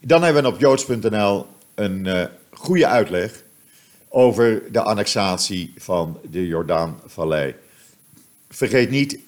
Dan 0.00 0.22
hebben 0.22 0.42
we 0.42 0.48
op 0.48 0.60
joods.nl 0.60 1.46
een 1.74 2.04
uh, 2.04 2.24
goede 2.50 2.86
uitleg 2.86 3.42
over 4.08 4.62
de 4.72 4.82
annexatie 4.82 5.72
van 5.76 6.18
de 6.30 6.46
Jordaanvallei. 6.46 7.54
Vergeet 8.48 8.90
niet, 8.90 9.18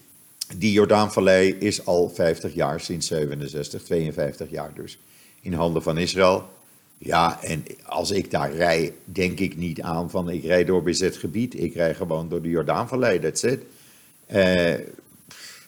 die 0.55 0.73
Jordaanvallei 0.73 1.57
is 1.59 1.87
al 1.87 2.09
50 2.09 2.55
jaar, 2.55 2.81
sinds 2.81 3.07
67, 3.07 3.83
52 3.83 4.50
jaar 4.50 4.75
dus, 4.75 4.99
in 5.41 5.53
handen 5.53 5.83
van 5.83 5.99
Israël. 5.99 6.49
Ja, 6.99 7.43
en 7.43 7.65
als 7.85 8.11
ik 8.11 8.31
daar 8.31 8.55
rij, 8.55 8.93
denk 9.05 9.38
ik 9.38 9.57
niet 9.57 9.81
aan 9.81 10.11
van 10.11 10.31
ik 10.31 10.45
rijd 10.45 10.67
door 10.67 10.83
bezet 10.83 11.17
gebied. 11.17 11.61
Ik 11.61 11.75
rij 11.75 11.95
gewoon 11.95 12.29
door 12.29 12.43
de 12.43 12.49
Jordaanvallei, 12.49 13.21
that's 13.21 13.43
it. 13.43 13.61
Uh, 14.33 14.75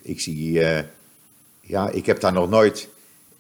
ik 0.02 0.20
zie, 0.20 0.50
uh, 0.52 0.78
ja, 1.60 1.90
ik 1.90 2.06
heb 2.06 2.20
daar 2.20 2.32
nog 2.32 2.50
nooit 2.50 2.88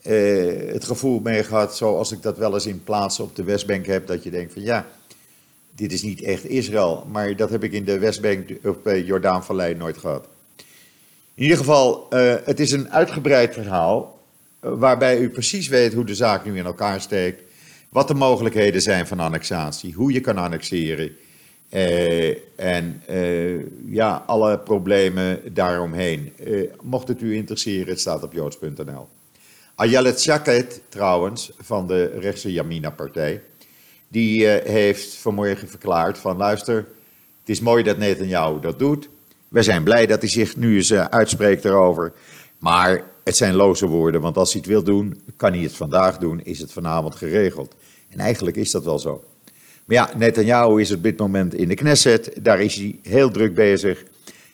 uh, 0.06 0.72
het 0.72 0.84
gevoel 0.84 1.20
mee 1.20 1.44
gehad, 1.44 1.76
zoals 1.76 2.12
ik 2.12 2.22
dat 2.22 2.38
wel 2.38 2.54
eens 2.54 2.66
in 2.66 2.84
plaatsen 2.84 3.24
op 3.24 3.36
de 3.36 3.44
Westbank 3.44 3.86
heb, 3.86 4.06
dat 4.06 4.22
je 4.22 4.30
denkt 4.30 4.52
van 4.52 4.62
ja, 4.62 4.86
dit 5.74 5.92
is 5.92 6.02
niet 6.02 6.22
echt 6.22 6.44
Israël. 6.44 7.06
Maar 7.10 7.36
dat 7.36 7.50
heb 7.50 7.64
ik 7.64 7.72
in 7.72 7.84
de 7.84 7.98
Westbank 7.98 8.48
bij 8.82 9.02
Jordaanvallei 9.02 9.74
nooit 9.74 9.98
gehad. 9.98 10.28
In 11.38 11.44
ieder 11.44 11.58
geval, 11.58 12.06
het 12.44 12.60
is 12.60 12.72
een 12.72 12.90
uitgebreid 12.90 13.54
verhaal, 13.54 14.18
waarbij 14.60 15.18
u 15.18 15.28
precies 15.30 15.68
weet 15.68 15.94
hoe 15.94 16.04
de 16.04 16.14
zaak 16.14 16.44
nu 16.44 16.56
in 16.56 16.64
elkaar 16.64 17.00
steekt 17.00 17.42
wat 17.88 18.08
de 18.08 18.14
mogelijkheden 18.14 18.82
zijn 18.82 19.06
van 19.06 19.20
annexatie, 19.20 19.94
hoe 19.94 20.12
je 20.12 20.20
kan 20.20 20.36
annexeren. 20.36 21.16
Uh, 21.70 22.36
en 22.56 23.02
ja, 23.86 24.24
alle 24.26 24.58
problemen 24.58 25.54
daaromheen. 25.54 26.32
Mocht 26.82 27.08
het 27.08 27.20
u 27.20 27.34
interesseren, 27.34 27.88
het 27.88 28.00
staat 28.00 28.22
op 28.22 28.32
joods.nl. 28.32 29.08
Ayelet 29.74 30.82
trouwens, 30.88 31.52
van 31.60 31.86
de 31.86 32.18
rechtse 32.18 32.52
Yamina-partij, 32.52 33.42
die 34.08 34.46
heeft 34.46 35.14
vanmorgen 35.14 35.68
verklaard 35.68 36.18
van 36.18 36.36
luister, 36.36 36.76
het 37.40 37.48
is 37.48 37.60
mooi 37.60 37.82
dat 37.82 37.98
Netanyahu 37.98 38.60
dat 38.60 38.78
doet. 38.78 39.08
We 39.48 39.62
zijn 39.62 39.84
blij 39.84 40.06
dat 40.06 40.20
hij 40.20 40.30
zich 40.30 40.56
nu 40.56 40.76
eens 40.76 40.92
uitspreekt 40.92 41.64
erover. 41.64 42.12
Maar 42.58 43.02
het 43.24 43.36
zijn 43.36 43.54
loze 43.54 43.86
woorden, 43.86 44.20
want 44.20 44.36
als 44.36 44.52
hij 44.52 44.60
het 44.60 44.70
wil 44.70 44.82
doen, 44.82 45.20
kan 45.36 45.52
hij 45.52 45.62
het 45.62 45.76
vandaag 45.76 46.18
doen, 46.18 46.40
is 46.42 46.58
het 46.58 46.72
vanavond 46.72 47.14
geregeld. 47.14 47.74
En 48.08 48.18
eigenlijk 48.18 48.56
is 48.56 48.70
dat 48.70 48.84
wel 48.84 48.98
zo. 48.98 49.24
Maar 49.84 49.96
ja, 49.96 50.10
Netanyahu 50.16 50.80
is 50.80 50.92
op 50.92 51.02
dit 51.02 51.18
moment 51.18 51.54
in 51.54 51.68
de 51.68 51.74
Knesset. 51.74 52.30
Daar 52.42 52.60
is 52.60 52.74
hij 52.74 52.98
heel 53.02 53.30
druk 53.30 53.54
bezig 53.54 54.04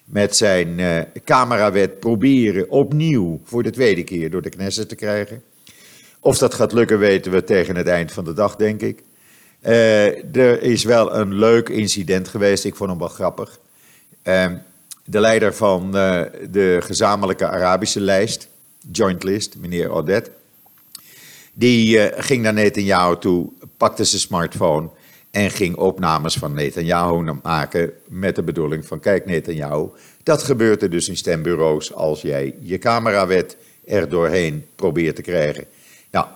met 0.05 0.37
zijn 0.37 0.79
uh, 0.79 1.01
camerawet 1.25 2.01
proberen 2.01 2.71
opnieuw 2.71 3.41
voor 3.45 3.63
de 3.63 3.71
tweede 3.71 4.05
keer 4.05 4.31
door 4.31 4.43
de 4.43 4.49
Knesset 4.49 4.89
te 4.89 4.95
krijgen. 4.95 5.43
Of 6.21 6.39
dat 6.39 6.55
gaat 6.55 6.73
lukken 6.73 6.99
weten 6.99 7.33
we 7.33 7.45
tegen 7.45 7.77
het 7.77 7.87
eind 7.87 8.13
van 8.13 8.25
de 8.25 8.33
dag, 8.33 8.57
denk 8.57 8.81
ik. 8.81 9.03
Uh, 9.63 10.37
er 10.37 10.63
is 10.63 10.85
wel 10.85 11.15
een 11.15 11.35
leuk 11.35 11.69
incident 11.69 12.29
geweest, 12.29 12.65
ik 12.65 12.75
vond 12.75 12.91
hem 12.91 12.99
wel 12.99 13.09
grappig. 13.09 13.59
Uh, 14.25 14.53
de 15.05 15.21
leider 15.21 15.55
van 15.55 15.93
de 15.93 16.79
gezamenlijke 16.81 17.49
Arabische 17.49 18.01
lijst, 18.01 18.49
Joint 18.93 19.23
List, 19.23 19.57
meneer 19.57 19.91
Odette, 19.91 20.31
die 21.55 21.97
uh, 21.97 22.05
ging 22.17 22.43
naar 22.43 22.53
Netanyahu 22.53 23.19
toe, 23.19 23.49
pakte 23.77 24.05
zijn 24.05 24.21
smartphone 24.21 24.89
en 25.31 25.51
ging 25.51 25.77
opnames 25.77 26.37
van 26.37 26.55
Netanyahu 26.55 27.33
maken 27.43 27.93
met 28.09 28.37
de 28.37 28.43
bedoeling 28.43 28.87
van 28.87 29.01
kijk 29.01 29.27
Netanyahu, 29.27 29.89
dat 30.23 30.43
gebeurt 30.43 30.83
er 30.83 30.91
dus 30.91 31.09
in 31.09 31.17
stembureaus 31.17 31.93
als 31.93 32.23
jij 32.23 32.55
je 32.61 32.79
camerawet 32.79 33.57
er 33.85 34.09
doorheen 34.09 34.67
probeert 34.75 35.17
te 35.17 35.23
krijgen. 35.23 35.65
Nou, 36.11 36.27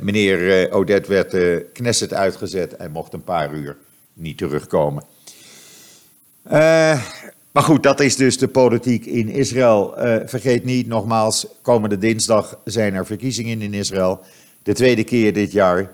meneer 0.00 0.72
Odette 0.72 1.08
werd 1.08 1.30
de 1.30 1.62
uh, 1.62 1.72
Knesset 1.72 2.14
uitgezet 2.14 2.76
en 2.76 2.90
mocht 2.90 3.12
een 3.12 3.24
paar 3.24 3.54
uur 3.54 3.76
niet 4.12 4.38
terugkomen. 4.38 5.04
Maar 7.56 7.64
goed, 7.64 7.82
dat 7.82 8.00
is 8.00 8.16
dus 8.16 8.38
de 8.38 8.48
politiek 8.48 9.06
in 9.06 9.28
Israël. 9.28 9.94
vergeet 10.24 10.64
niet, 10.64 10.86
nogmaals, 10.86 11.46
komende 11.62 11.98
dinsdag 11.98 12.58
zijn 12.64 12.94
er 12.94 13.06
verkiezingen 13.06 13.62
in 13.62 13.74
Israël 13.74 14.20
de 14.66 14.72
tweede 14.72 15.04
keer 15.04 15.32
dit 15.32 15.52
jaar. 15.52 15.92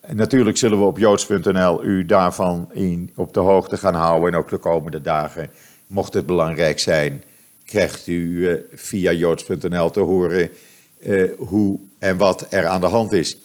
En 0.00 0.16
natuurlijk 0.16 0.56
zullen 0.56 0.78
we 0.78 0.84
op 0.84 0.98
joods.nl 0.98 1.84
u 1.84 2.04
daarvan 2.04 2.68
in, 2.72 3.10
op 3.16 3.34
de 3.34 3.40
hoogte 3.40 3.76
gaan 3.76 3.94
houden. 3.94 4.32
En 4.32 4.38
ook 4.38 4.48
de 4.48 4.58
komende 4.58 5.00
dagen, 5.00 5.50
mocht 5.86 6.14
het 6.14 6.26
belangrijk 6.26 6.78
zijn, 6.78 7.22
krijgt 7.64 8.06
u 8.06 8.48
uh, 8.48 8.54
via 8.72 9.12
joods.nl 9.12 9.90
te 9.90 10.00
horen 10.00 10.50
uh, 10.98 11.30
hoe 11.38 11.78
en 11.98 12.16
wat 12.16 12.46
er 12.50 12.66
aan 12.66 12.80
de 12.80 12.86
hand 12.86 13.12
is. 13.12 13.38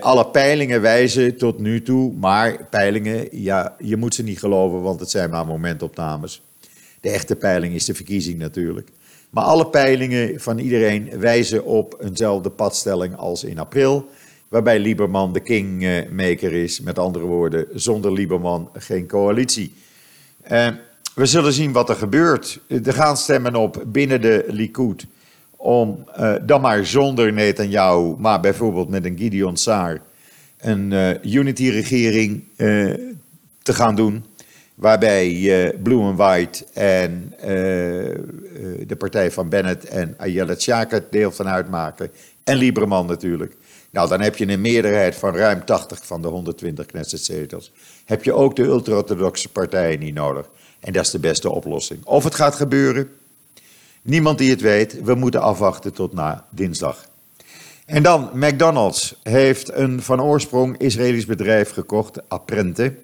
Alle 0.00 0.26
peilingen 0.26 0.80
wijzen 0.80 1.36
tot 1.36 1.58
nu 1.58 1.82
toe, 1.82 2.12
maar 2.12 2.66
peilingen, 2.70 3.28
ja, 3.30 3.76
je 3.78 3.96
moet 3.96 4.14
ze 4.14 4.22
niet 4.22 4.38
geloven, 4.38 4.82
want 4.82 5.00
het 5.00 5.10
zijn 5.10 5.30
maar 5.30 5.46
momentopnames. 5.46 6.42
De 7.04 7.10
echte 7.10 7.36
peiling 7.36 7.74
is 7.74 7.84
de 7.84 7.94
verkiezing 7.94 8.38
natuurlijk. 8.38 8.88
Maar 9.30 9.44
alle 9.44 9.66
peilingen 9.66 10.40
van 10.40 10.58
iedereen 10.58 11.10
wijzen 11.18 11.64
op 11.64 11.96
eenzelfde 12.00 12.50
padstelling 12.50 13.16
als 13.16 13.44
in 13.44 13.58
april. 13.58 14.08
Waarbij 14.48 14.78
Lieberman 14.78 15.32
de 15.32 15.40
kingmaker 15.40 16.52
is. 16.52 16.80
Met 16.80 16.98
andere 16.98 17.24
woorden, 17.24 17.66
zonder 17.74 18.12
Lieberman 18.12 18.70
geen 18.72 19.06
coalitie. 19.06 19.72
Uh, 20.52 20.68
we 21.14 21.26
zullen 21.26 21.52
zien 21.52 21.72
wat 21.72 21.88
er 21.88 21.94
gebeurt. 21.96 22.60
Er 22.68 22.92
gaan 22.92 23.16
stemmen 23.16 23.54
op 23.54 23.84
binnen 23.86 24.20
de 24.20 24.44
Likud. 24.48 25.06
Om 25.56 26.04
uh, 26.18 26.34
dan 26.42 26.60
maar 26.60 26.86
zonder 26.86 27.32
Netanyahu, 27.32 28.14
maar 28.18 28.40
bijvoorbeeld 28.40 28.88
met 28.88 29.04
een 29.04 29.18
Gideon 29.18 29.56
Saar. 29.56 30.00
een 30.58 30.90
uh, 30.90 31.24
unity-regering 31.24 32.44
te 33.62 33.74
gaan 33.74 33.94
doen 33.94 34.24
waarbij 34.74 35.30
uh, 35.30 35.68
Blue 35.82 36.14
White 36.14 36.64
en 36.72 37.32
uh, 37.36 37.46
de 38.86 38.96
partij 38.98 39.30
van 39.30 39.48
Bennett 39.48 39.84
en 39.84 40.14
Ayelet 40.18 40.62
Shaka 40.62 41.00
deel 41.10 41.30
van 41.30 41.48
uitmaken. 41.48 42.10
En 42.44 42.56
Lieberman 42.56 43.06
natuurlijk. 43.06 43.56
Nou, 43.90 44.08
dan 44.08 44.20
heb 44.20 44.36
je 44.36 44.48
een 44.48 44.60
meerderheid 44.60 45.14
van 45.14 45.36
ruim 45.36 45.64
80 45.64 46.06
van 46.06 46.22
de 46.22 46.28
120 46.28 46.86
Knesset-zetels. 46.86 47.72
Heb 48.04 48.24
je 48.24 48.32
ook 48.32 48.56
de 48.56 48.62
ultra-orthodoxe 48.62 49.48
partijen 49.48 49.98
niet 49.98 50.14
nodig. 50.14 50.48
En 50.80 50.92
dat 50.92 51.04
is 51.04 51.10
de 51.10 51.18
beste 51.18 51.50
oplossing. 51.50 52.04
Of 52.04 52.24
het 52.24 52.34
gaat 52.34 52.54
gebeuren, 52.54 53.10
niemand 54.02 54.38
die 54.38 54.50
het 54.50 54.60
weet. 54.60 55.02
We 55.02 55.14
moeten 55.14 55.40
afwachten 55.40 55.92
tot 55.92 56.12
na 56.12 56.44
dinsdag. 56.50 57.08
En 57.86 58.02
dan, 58.02 58.30
McDonald's 58.32 59.14
heeft 59.22 59.72
een 59.72 60.02
van 60.02 60.22
oorsprong 60.22 60.78
Israëlisch 60.78 61.26
bedrijf 61.26 61.70
gekocht, 61.70 62.28
Apprente. 62.28 62.94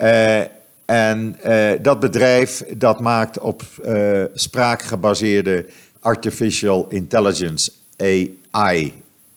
Uh, 0.00 0.40
en 0.84 1.36
uh, 1.46 1.70
dat 1.82 2.00
bedrijf 2.00 2.64
dat 2.76 3.00
maakt 3.00 3.38
op 3.38 3.62
uh, 3.84 4.24
spraak 4.34 4.82
gebaseerde 4.82 5.66
artificial 6.00 6.86
intelligence, 6.88 7.72
AI. 7.96 8.92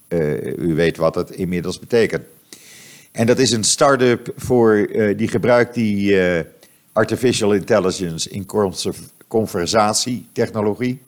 Eh, 0.08 0.58
u 0.58 0.76
weet 0.76 0.98
wat 0.98 1.16
het 1.16 1.32
inmiddels 1.32 1.80
betekent. 1.80 2.24
En 3.12 3.26
dat 3.26 3.40
is 3.40 3.52
een 3.52 3.64
start-up 3.64 4.34
voor, 4.36 4.90
die 5.16 5.28
gebruikt 5.28 5.74
die 5.74 6.18
artificial 6.94 7.54
intelligence 7.54 8.30
in 8.30 8.46
conversatietechnologie. 9.28 11.02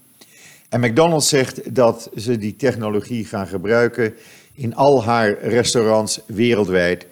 En 0.69 0.79
McDonald's 0.79 1.29
zegt 1.29 1.75
dat 1.75 2.09
ze 2.15 2.37
die 2.37 2.55
technologie 2.55 3.25
gaan 3.25 3.47
gebruiken 3.47 4.13
in 4.53 4.75
al 4.75 5.03
haar 5.03 5.37
restaurants 5.41 6.19
wereldwijd, 6.25 7.05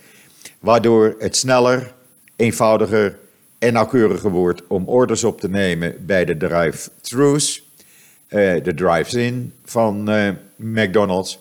waardoor 0.60 1.15
het 1.20 1.36
sneller, 1.36 1.95
eenvoudiger 2.36 3.18
en 3.60 3.74
nauwkeuriger 3.74 4.30
wordt 4.30 4.68
om 4.68 4.88
orders 4.88 5.24
op 5.24 5.39
te 5.39 5.50
nemen 5.50 6.06
bij 6.06 6.25
de 6.25 6.38
drive-thrus, 6.38 7.70
uh, 8.30 8.63
de 8.63 8.74
drive-in 8.74 9.54
van 9.65 10.10
uh, 10.10 10.30
McDonald's. 10.56 11.39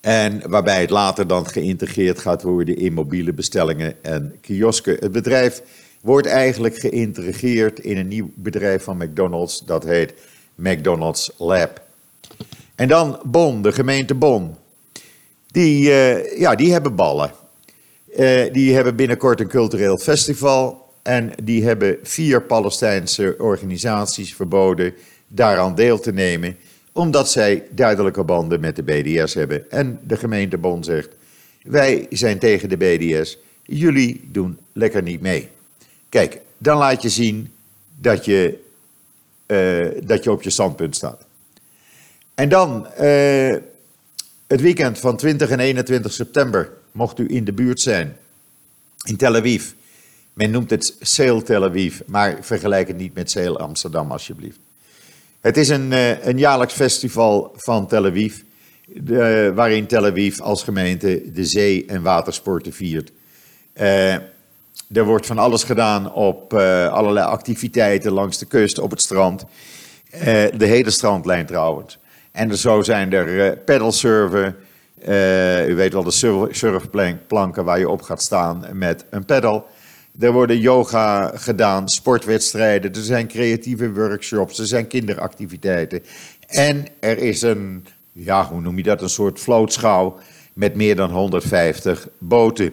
En 0.00 0.50
waarbij 0.50 0.80
het 0.80 0.90
later 0.90 1.26
dan 1.26 1.46
geïntegreerd 1.46 2.18
gaat 2.18 2.42
worden 2.42 2.76
in 2.76 2.92
mobiele 2.92 3.32
bestellingen 3.32 4.04
en 4.04 4.36
kiosken. 4.40 4.96
Het 5.00 5.12
bedrijf 5.12 5.62
wordt 6.00 6.26
eigenlijk 6.26 6.76
geïntegreerd 6.76 7.78
in 7.78 7.96
een 7.96 8.08
nieuw 8.08 8.30
bedrijf 8.34 8.82
van 8.82 8.96
McDonald's. 8.96 9.62
Dat 9.66 9.84
heet 9.84 10.14
McDonald's 10.54 11.30
Lab. 11.36 11.82
En 12.74 12.88
dan 12.88 13.20
Bonn, 13.24 13.62
de 13.62 13.72
gemeente 13.72 14.14
Bonn. 14.14 14.54
Die, 15.46 15.88
uh, 15.88 16.38
ja, 16.38 16.54
die 16.54 16.72
hebben 16.72 16.94
ballen. 16.94 17.32
Uh, 18.16 18.52
die 18.52 18.74
hebben 18.74 18.96
binnenkort 18.96 19.40
een 19.40 19.48
cultureel 19.48 19.98
festival. 19.98 20.92
En 21.02 21.32
die 21.42 21.64
hebben 21.64 21.98
vier 22.02 22.42
Palestijnse 22.42 23.34
organisaties 23.38 24.34
verboden 24.34 24.94
daaraan 25.28 25.74
deel 25.74 26.00
te 26.00 26.12
nemen. 26.12 26.56
Omdat 26.92 27.30
zij 27.30 27.66
duidelijke 27.70 28.24
banden 28.24 28.60
met 28.60 28.76
de 28.76 28.82
BDS 28.82 29.34
hebben. 29.34 29.70
En 29.70 30.00
de 30.02 30.16
gemeente 30.16 30.58
Bonn 30.58 30.82
zegt: 30.82 31.08
Wij 31.62 32.06
zijn 32.10 32.38
tegen 32.38 32.68
de 32.68 32.76
BDS. 32.76 33.38
Jullie 33.62 34.28
doen 34.32 34.58
lekker 34.72 35.02
niet 35.02 35.20
mee. 35.20 35.48
Kijk, 36.08 36.40
dan 36.58 36.78
laat 36.78 37.02
je 37.02 37.08
zien 37.08 37.52
dat 38.00 38.24
je, 38.24 38.58
uh, 39.46 40.06
dat 40.06 40.24
je 40.24 40.30
op 40.30 40.42
je 40.42 40.50
standpunt 40.50 40.96
staat. 40.96 41.24
En 42.34 42.48
dan 42.48 42.86
uh, 43.00 43.56
het 44.46 44.60
weekend 44.60 44.98
van 44.98 45.16
20 45.16 45.50
en 45.50 45.60
21 45.60 46.12
september, 46.12 46.72
mocht 46.94 47.18
u 47.18 47.26
in 47.28 47.44
de 47.44 47.52
buurt 47.52 47.80
zijn, 47.80 48.16
in 49.04 49.16
Tel 49.16 49.36
Aviv. 49.36 49.70
Men 50.32 50.50
noemt 50.50 50.70
het 50.70 50.96
Sail 51.00 51.42
Tel 51.42 51.64
Aviv, 51.64 52.00
maar 52.06 52.38
vergelijk 52.40 52.88
het 52.88 52.96
niet 52.96 53.14
met 53.14 53.30
Sail 53.30 53.58
Amsterdam 53.58 54.10
alsjeblieft. 54.10 54.58
Het 55.40 55.56
is 55.56 55.68
een, 55.68 55.92
uh, 55.92 56.24
een 56.26 56.38
jaarlijks 56.38 56.74
festival 56.74 57.52
van 57.56 57.86
Tel 57.86 58.06
Aviv, 58.06 58.36
de, 58.86 59.52
waarin 59.54 59.86
Tel 59.86 60.06
Aviv 60.06 60.40
als 60.40 60.62
gemeente 60.62 61.22
de 61.32 61.44
zee- 61.44 61.84
en 61.86 62.02
watersporten 62.02 62.72
viert. 62.72 63.12
Uh, 63.80 64.12
er 64.92 65.04
wordt 65.04 65.26
van 65.26 65.38
alles 65.38 65.64
gedaan 65.64 66.12
op 66.12 66.52
uh, 66.52 66.88
allerlei 66.92 67.26
activiteiten 67.26 68.12
langs 68.12 68.38
de 68.38 68.46
kust, 68.46 68.78
op 68.78 68.90
het 68.90 69.00
strand. 69.00 69.44
De 70.56 70.66
hele 70.66 70.90
strandlijn 70.90 71.46
trouwens. 71.46 71.98
En 72.32 72.58
zo 72.58 72.82
zijn 72.82 73.12
er 73.12 73.28
uh, 73.28 73.52
pedalsurfen. 75.04 75.70
u 75.70 75.74
weet 75.74 75.92
wel 75.92 76.04
de 76.04 76.48
surfplanken 76.50 77.64
waar 77.64 77.78
je 77.78 77.88
op 77.88 78.02
gaat 78.02 78.22
staan 78.22 78.64
met 78.72 79.04
een 79.10 79.24
pedal. 79.24 79.66
Er 80.20 80.32
worden 80.32 80.58
yoga 80.58 81.32
gedaan, 81.34 81.88
sportwedstrijden, 81.88 82.94
er 82.94 83.02
zijn 83.02 83.28
creatieve 83.28 83.92
workshops, 83.92 84.58
er 84.58 84.66
zijn 84.66 84.86
kinderactiviteiten. 84.86 86.02
En 86.46 86.86
er 87.00 87.18
is 87.18 87.42
een, 87.42 87.86
ja, 88.12 88.46
hoe 88.46 88.60
noem 88.60 88.76
je 88.76 88.82
dat, 88.82 89.02
een 89.02 89.08
soort 89.08 89.40
vlootschouw 89.40 90.18
met 90.52 90.74
meer 90.74 90.96
dan 90.96 91.10
150 91.10 92.08
boten. 92.18 92.72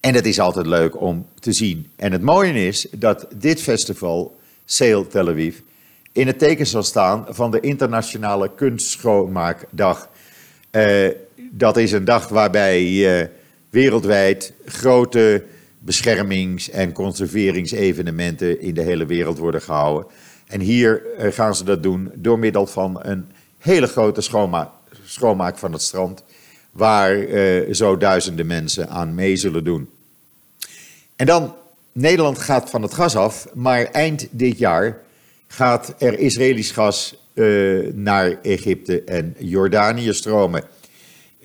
En 0.00 0.14
het 0.14 0.26
is 0.26 0.40
altijd 0.40 0.66
leuk 0.66 1.00
om 1.00 1.26
te 1.40 1.52
zien. 1.52 1.90
En 1.96 2.12
het 2.12 2.22
mooie 2.22 2.66
is 2.66 2.86
dat 2.90 3.26
dit 3.34 3.60
festival, 3.62 4.36
Sail 4.64 5.06
Tel 5.06 5.28
Aviv, 5.28 5.56
in 6.12 6.26
het 6.26 6.38
teken 6.38 6.66
zal 6.66 6.82
staan 6.82 7.26
van 7.28 7.50
de 7.50 7.60
Internationale 7.60 8.50
Kunstschoonmaakdag. 8.54 10.08
Uh, 10.72 11.08
dat 11.50 11.76
is 11.76 11.92
een 11.92 12.04
dag 12.04 12.28
waarbij 12.28 12.82
uh, 12.82 13.26
wereldwijd 13.70 14.52
grote 14.64 15.44
beschermings- 15.78 16.70
en 16.70 16.92
conserveringsevenementen 16.92 18.60
in 18.60 18.74
de 18.74 18.82
hele 18.82 19.06
wereld 19.06 19.38
worden 19.38 19.62
gehouden. 19.62 20.06
En 20.46 20.60
hier 20.60 21.02
uh, 21.18 21.32
gaan 21.32 21.54
ze 21.54 21.64
dat 21.64 21.82
doen 21.82 22.10
door 22.14 22.38
middel 22.38 22.66
van 22.66 22.98
een 23.02 23.26
hele 23.58 23.86
grote 23.86 24.20
schoonmaak, 25.04 25.58
van 25.58 25.72
het 25.72 25.82
strand 25.82 26.24
waar 26.70 27.16
uh, 27.16 27.74
zo 27.74 27.96
duizenden 27.96 28.46
mensen 28.46 28.88
aan 28.88 29.14
mee 29.14 29.36
zullen 29.36 29.64
doen. 29.64 29.88
En 31.16 31.26
dan, 31.26 31.54
Nederland 31.92 32.38
gaat 32.38 32.70
van 32.70 32.82
het 32.82 32.94
gas 32.94 33.16
af, 33.16 33.46
maar 33.54 33.84
eind 33.84 34.28
dit 34.30 34.58
jaar 34.58 35.00
gaat 35.46 35.94
er 35.98 36.18
Israëlisch 36.18 36.70
gas 36.70 37.26
naar 37.94 38.38
Egypte 38.42 39.02
en 39.04 39.34
Jordanië 39.38 40.12
stromen. 40.12 40.64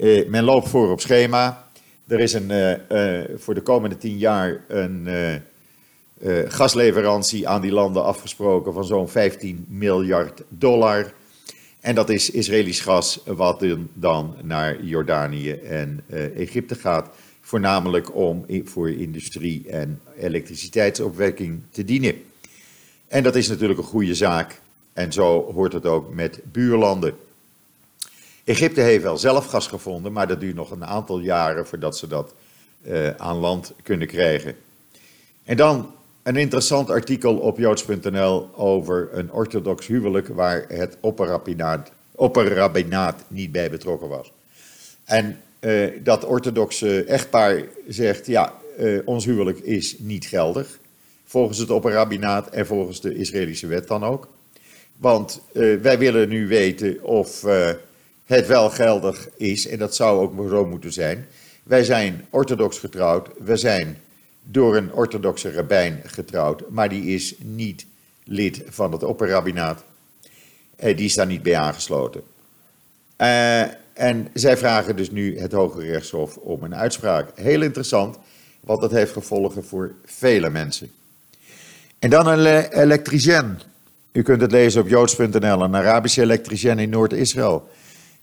Uh, 0.04 0.28
men 0.28 0.44
loopt 0.44 0.70
voor 0.70 0.92
op 0.92 1.02
schema. 1.02 1.68
Er 2.08 2.20
is 2.20 2.34
een, 2.34 2.80
voor 3.38 3.54
de 3.54 3.62
komende 3.62 3.98
tien 3.98 4.18
jaar 4.18 4.64
een 4.68 5.08
gasleverantie 6.48 7.48
aan 7.48 7.62
die 7.62 7.72
landen 7.72 8.04
afgesproken 8.04 8.74
van 8.74 8.86
zo'n 8.86 9.10
15 9.10 9.66
miljard 9.70 10.44
dollar. 10.50 11.14
En 11.80 11.96
dat 11.96 12.10
is 12.10 12.30
Israëlisch 12.30 12.80
gas 12.80 13.20
wat 13.26 13.66
dan 13.94 14.36
naar 14.42 14.84
Jordanië 14.84 15.52
en 15.52 16.04
Egypte 16.36 16.76
gaat. 16.76 17.10
Voornamelijk 17.42 18.16
om 18.16 18.46
voor 18.64 18.90
industrie 18.90 19.70
en 19.70 20.00
elektriciteitsopwekking 20.18 21.62
te 21.72 21.84
dienen. 21.84 22.16
En 23.08 23.24
dat 23.24 23.36
is 23.36 23.48
natuurlijk 23.48 23.80
een 23.80 23.86
goede 23.86 24.16
zaak. 24.16 24.62
En 24.94 25.12
zo 25.12 25.52
hoort 25.54 25.74
het 25.74 25.86
ook 25.86 26.14
met 26.14 26.40
buurlanden. 26.52 27.16
Egypte 28.44 28.82
heeft 28.82 29.04
wel 29.04 29.18
zelf 29.18 29.46
gas 29.46 29.68
gevonden, 29.68 30.12
maar 30.12 30.28
dat 30.28 30.40
duurt 30.40 30.56
nog 30.56 30.72
een 30.72 30.86
aantal 30.86 31.20
jaren 31.20 31.68
voordat 31.68 31.98
ze 31.98 32.08
dat 32.08 32.34
uh, 32.82 33.10
aan 33.10 33.38
land 33.38 33.74
kunnen 33.84 34.08
krijgen. 34.08 34.56
En 35.44 35.58
dan 35.58 35.92
een 36.24 36.36
interessant 36.36 36.90
artikel 36.90 37.38
op 37.38 37.58
joods.nl 37.58 38.50
over 38.56 39.10
een 39.12 39.32
orthodox 39.32 39.88
huwelijk 39.88 40.28
waar 40.28 40.66
het 40.68 40.98
opperrabbinaat, 42.16 43.24
niet 43.28 43.52
bij 43.52 43.70
betrokken 43.70 44.10
was. 44.10 44.32
En 45.04 45.40
uh, 45.60 45.92
dat 46.04 46.26
orthodoxe 46.26 47.04
echtpaar 47.04 47.64
zegt, 47.88 48.26
ja, 48.26 48.54
uh, 48.80 49.02
ons 49.06 49.26
huwelijk 49.26 49.60
is 49.60 49.96
niet 50.00 50.26
geldig. 50.26 50.80
Volgens 51.26 51.58
het 51.58 51.70
opperrabbinaat 51.70 52.50
en 52.50 52.66
volgens 52.66 53.02
de 53.02 53.16
Israëlische 53.16 53.68
wet 53.68 53.88
dan 53.88 54.04
ook. 54.04 54.28
Want 54.98 55.42
wij 55.82 55.98
willen 55.98 56.30
nu 56.30 56.48
weten 56.48 57.04
of 57.04 57.44
het 58.34 58.48
wel 58.48 58.70
geldig 58.70 59.30
is, 59.38 59.68
en 59.68 59.78
dat 59.78 59.96
zou 59.96 60.22
ook 60.22 60.50
zo 60.50 60.66
moeten 60.66 60.94
zijn. 60.94 61.28
Wij 61.64 61.84
zijn 61.84 62.26
orthodox 62.30 62.80
getrouwd, 62.80 63.30
we 63.44 63.58
zijn 63.58 63.98
door 64.44 64.76
een 64.76 64.94
orthodoxe 64.94 65.52
rabbijn 65.52 66.02
getrouwd, 66.06 66.70
maar 66.70 66.90
die 66.90 67.04
is 67.04 67.36
niet 67.40 67.86
lid 68.24 68.62
van 68.70 68.92
het 68.92 69.04
opperrabbinaat. 69.04 69.84
Eh, 70.76 70.98
die 70.98 71.06
is 71.06 71.14
daar 71.14 71.26
niet 71.26 71.44
bij 71.44 71.58
aangesloten. 71.58 72.22
Uh, 73.18 73.62
en 73.94 74.28
zij 74.34 74.58
vragen 74.58 74.96
dus 74.96 75.12
nu 75.12 75.40
het 75.40 75.52
Hoge 75.52 75.82
Rechtshof 75.82 76.38
om 76.38 76.64
een 76.64 76.76
uitspraak. 76.76 77.30
Heel 77.36 77.62
interessant, 77.62 78.18
want 78.60 78.82
dat 78.82 78.92
heeft 78.92 79.12
gevolgen 79.12 79.66
voor 79.66 79.94
vele 80.06 80.50
mensen. 80.50 80.92
En 82.00 82.10
dan 82.10 82.28
een 82.28 82.70
elektricien. 82.70 83.60
U 84.12 84.22
kunt 84.22 84.42
het 84.42 84.52
lezen 84.52 84.82
op 84.82 84.88
joods.nl, 84.88 85.62
een 85.62 85.76
Arabische 85.76 86.22
elektricien 86.22 86.80
in 86.80 86.90
Noord-Israël. 86.90 87.70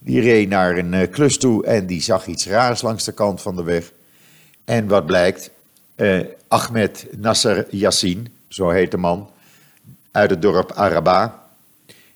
Die 0.03 0.21
reed 0.21 0.49
naar 0.49 0.77
een 0.77 0.93
uh, 0.93 1.09
klus 1.09 1.37
toe 1.37 1.65
en 1.65 1.85
die 1.85 2.01
zag 2.01 2.27
iets 2.27 2.47
raars 2.47 2.81
langs 2.81 3.03
de 3.03 3.11
kant 3.11 3.41
van 3.41 3.55
de 3.55 3.63
weg. 3.63 3.91
En 4.65 4.87
wat 4.87 5.05
blijkt, 5.05 5.51
uh, 5.95 6.19
Ahmed 6.47 7.07
Nasser 7.17 7.65
Yassin, 7.69 8.27
zo 8.47 8.69
heet 8.69 8.91
de 8.91 8.97
man, 8.97 9.29
uit 10.11 10.29
het 10.29 10.41
dorp 10.41 10.71
Araba. 10.71 11.43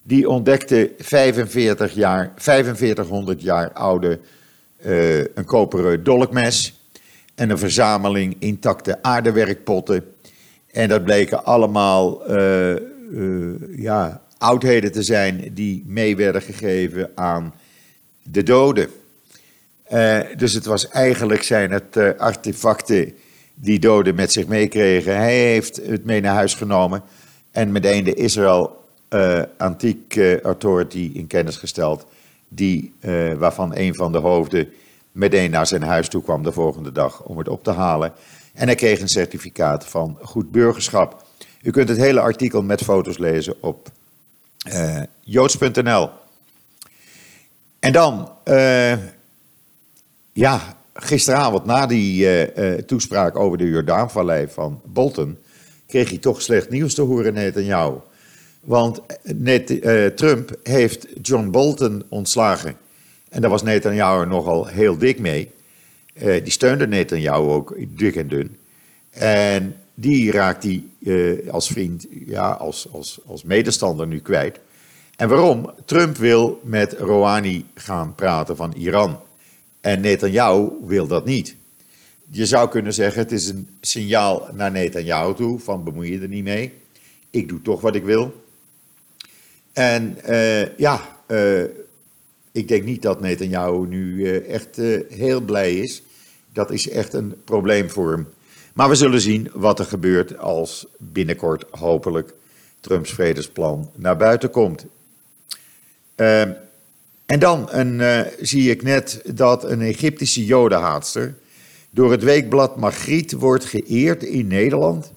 Die 0.01 0.29
ontdekte 0.29 0.91
45 0.97 1.93
jaar, 1.93 2.31
4500 2.35 3.41
jaar 3.41 3.71
oude 3.71 4.19
uh, 4.85 5.19
een 5.19 5.45
koperen 5.45 6.03
dolkmes 6.03 6.79
en 7.35 7.49
een 7.49 7.57
verzameling 7.57 8.35
intacte 8.39 9.03
aardewerkpotten. 9.03 10.13
En 10.71 10.89
dat 10.89 11.03
bleken 11.03 11.45
allemaal 11.45 12.31
ja, 13.75 14.21
oudheden 14.37 14.91
te 14.91 15.03
zijn 15.03 15.51
die 15.53 15.83
mee 15.87 16.15
werden 16.15 16.41
gegeven 16.41 17.11
aan 17.15 17.53
de 18.31 18.43
doden. 18.43 18.89
dus 20.37 20.53
het 20.53 20.65
was 20.65 20.89
eigenlijk 20.89 21.43
zijn 21.43 21.71
het 21.71 22.17
artefacten 22.17 23.13
die 23.53 23.79
doden 23.79 24.15
met 24.15 24.31
zich 24.31 24.47
meekregen. 24.47 25.15
Hij 25.15 25.37
heeft 25.37 25.75
het 25.75 26.05
mee 26.05 26.21
naar 26.21 26.33
huis 26.33 26.53
genomen 26.53 27.03
en 27.51 27.71
meteen 27.71 28.03
de 28.03 28.13
Israel 28.13 28.83
uh, 29.09 29.41
Antiek 29.57 30.17
Authority 30.43 31.11
in 31.13 31.27
kennis 31.27 31.57
gesteld, 31.57 32.05
die, 32.47 32.93
waarvan 33.37 33.75
een 33.75 33.95
van 33.95 34.11
de 34.11 34.17
hoofden 34.17 34.69
meteen 35.11 35.51
naar 35.51 35.67
zijn 35.67 35.83
huis 35.83 36.07
toe 36.07 36.23
kwam 36.23 36.43
de 36.43 36.51
volgende 36.51 36.91
dag 36.91 37.23
om 37.23 37.37
het 37.37 37.47
op 37.47 37.63
te 37.63 37.71
halen. 37.71 38.13
En 38.53 38.65
hij 38.67 38.75
kreeg 38.75 39.01
een 39.01 39.07
certificaat 39.07 39.85
van 39.85 40.17
goed 40.21 40.51
burgerschap. 40.51 41.25
U 41.61 41.71
kunt 41.71 41.89
het 41.89 41.97
hele 41.97 42.19
artikel 42.19 42.61
met 42.61 42.83
foto's 42.83 43.17
lezen 43.17 43.55
op 43.59 43.91
joods.nl. 45.19 46.09
En 47.85 47.91
dan, 47.91 48.31
uh, 48.45 48.93
ja, 50.33 50.77
gisteravond 50.93 51.65
na 51.65 51.85
die 51.85 52.45
uh, 52.55 52.73
toespraak 52.73 53.35
over 53.37 53.57
de 53.57 53.69
Jordaanvallei 53.69 54.47
van 54.47 54.81
Bolton, 54.85 55.37
kreeg 55.87 56.09
hij 56.09 56.17
toch 56.17 56.41
slecht 56.41 56.69
nieuws 56.69 56.93
te 56.93 57.01
horen, 57.01 57.33
Netanyahu. 57.33 57.93
Want 58.59 59.01
net, 59.23 59.67
Trump 60.17 60.57
heeft 60.63 61.07
John 61.21 61.49
Bolton 61.49 62.03
ontslagen. 62.09 62.77
En 63.29 63.41
daar 63.41 63.49
was 63.49 63.63
Netanyahu 63.63 64.25
nogal 64.25 64.65
heel 64.65 64.97
dik 64.97 65.19
mee. 65.19 65.51
die 66.13 66.51
steunde 66.51 66.87
Netanyahu 66.87 67.49
ook 67.49 67.75
dik 67.87 68.15
en 68.15 68.27
dun. 68.27 68.57
En 69.09 69.75
die 69.93 70.31
raakt 70.31 70.63
hij 70.63 70.83
als 71.51 71.67
vriend, 71.67 72.05
ja, 72.25 72.49
als, 72.49 72.87
als, 72.91 73.19
als 73.25 73.43
medestander 73.43 74.07
nu 74.07 74.19
kwijt. 74.19 74.59
En 75.15 75.29
waarom? 75.29 75.73
Trump 75.85 76.17
wil 76.17 76.59
met 76.63 76.93
Rouhani 76.93 77.65
gaan 77.73 78.15
praten 78.15 78.55
van 78.55 78.73
Iran. 78.73 79.19
En 79.81 80.01
Netanyahu 80.01 80.69
wil 80.85 81.07
dat 81.07 81.25
niet. 81.25 81.55
Je 82.29 82.45
zou 82.45 82.69
kunnen 82.69 82.93
zeggen, 82.93 83.21
het 83.21 83.31
is 83.31 83.47
een 83.47 83.69
signaal 83.81 84.47
naar 84.53 84.71
Netanyahu 84.71 85.33
toe, 85.33 85.59
van 85.59 85.83
bemoei 85.83 86.11
je 86.11 86.19
er 86.19 86.27
niet 86.27 86.43
mee. 86.43 86.73
Ik 87.29 87.49
doe 87.49 87.61
toch 87.61 87.81
wat 87.81 87.95
ik 87.95 88.03
wil. 88.03 88.43
En 89.73 90.17
uh, 90.29 90.77
ja, 90.77 91.01
uh, 91.27 91.63
ik 92.51 92.67
denk 92.67 92.83
niet 92.83 93.01
dat 93.01 93.21
Netanyahu 93.21 93.87
nu 93.87 94.29
echt 94.39 94.75
heel 95.09 95.41
blij 95.41 95.75
is. 95.75 96.03
Dat 96.53 96.71
is 96.71 96.89
echt 96.89 97.13
een 97.13 97.35
probleem 97.43 97.89
voor 97.89 98.11
hem. 98.11 98.27
Maar 98.73 98.89
we 98.89 98.95
zullen 98.95 99.21
zien 99.21 99.49
wat 99.53 99.79
er 99.79 99.85
gebeurt 99.85 100.37
als 100.37 100.87
binnenkort 100.97 101.65
hopelijk 101.71 102.33
Trumps 102.79 103.13
vredesplan 103.13 103.91
naar 103.95 104.17
buiten 104.17 104.49
komt. 104.49 104.85
Uh, 106.15 106.41
en 107.25 107.39
dan 107.39 107.67
een, 107.71 107.99
uh, 107.99 108.21
zie 108.41 108.69
ik 108.69 108.83
net 108.83 109.21
dat 109.33 109.63
een 109.63 109.81
Egyptische 109.81 110.45
jodenhaatster 110.45 111.35
door 111.89 112.11
het 112.11 112.23
weekblad 112.23 112.75
Magriet 112.77 113.31
wordt 113.31 113.65
geëerd 113.65 114.23
in 114.23 114.47
Nederland. 114.47 115.11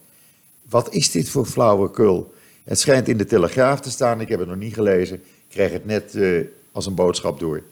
Wat 0.69 0.95
is 0.95 1.11
dit 1.11 1.29
voor 1.29 1.47
flauwekul? 1.47 2.35
Het 2.65 2.79
schijnt 2.81 3.09
in 3.09 3.17
de 3.17 3.25
Telegraaf 3.25 3.81
te 3.81 3.91
staan, 3.91 4.21
ik 4.21 4.29
heb 4.29 4.39
het 4.39 4.49
nog 4.49 4.59
niet 4.59 4.75
gelezen. 4.75 5.17
Ik 5.17 5.23
krijg 5.49 5.73
het 5.73 5.87
net 5.87 6.15
uh, 6.15 6.47
als 6.73 6.87
een 6.87 6.95
boodschap 6.95 7.41
door. 7.41 7.63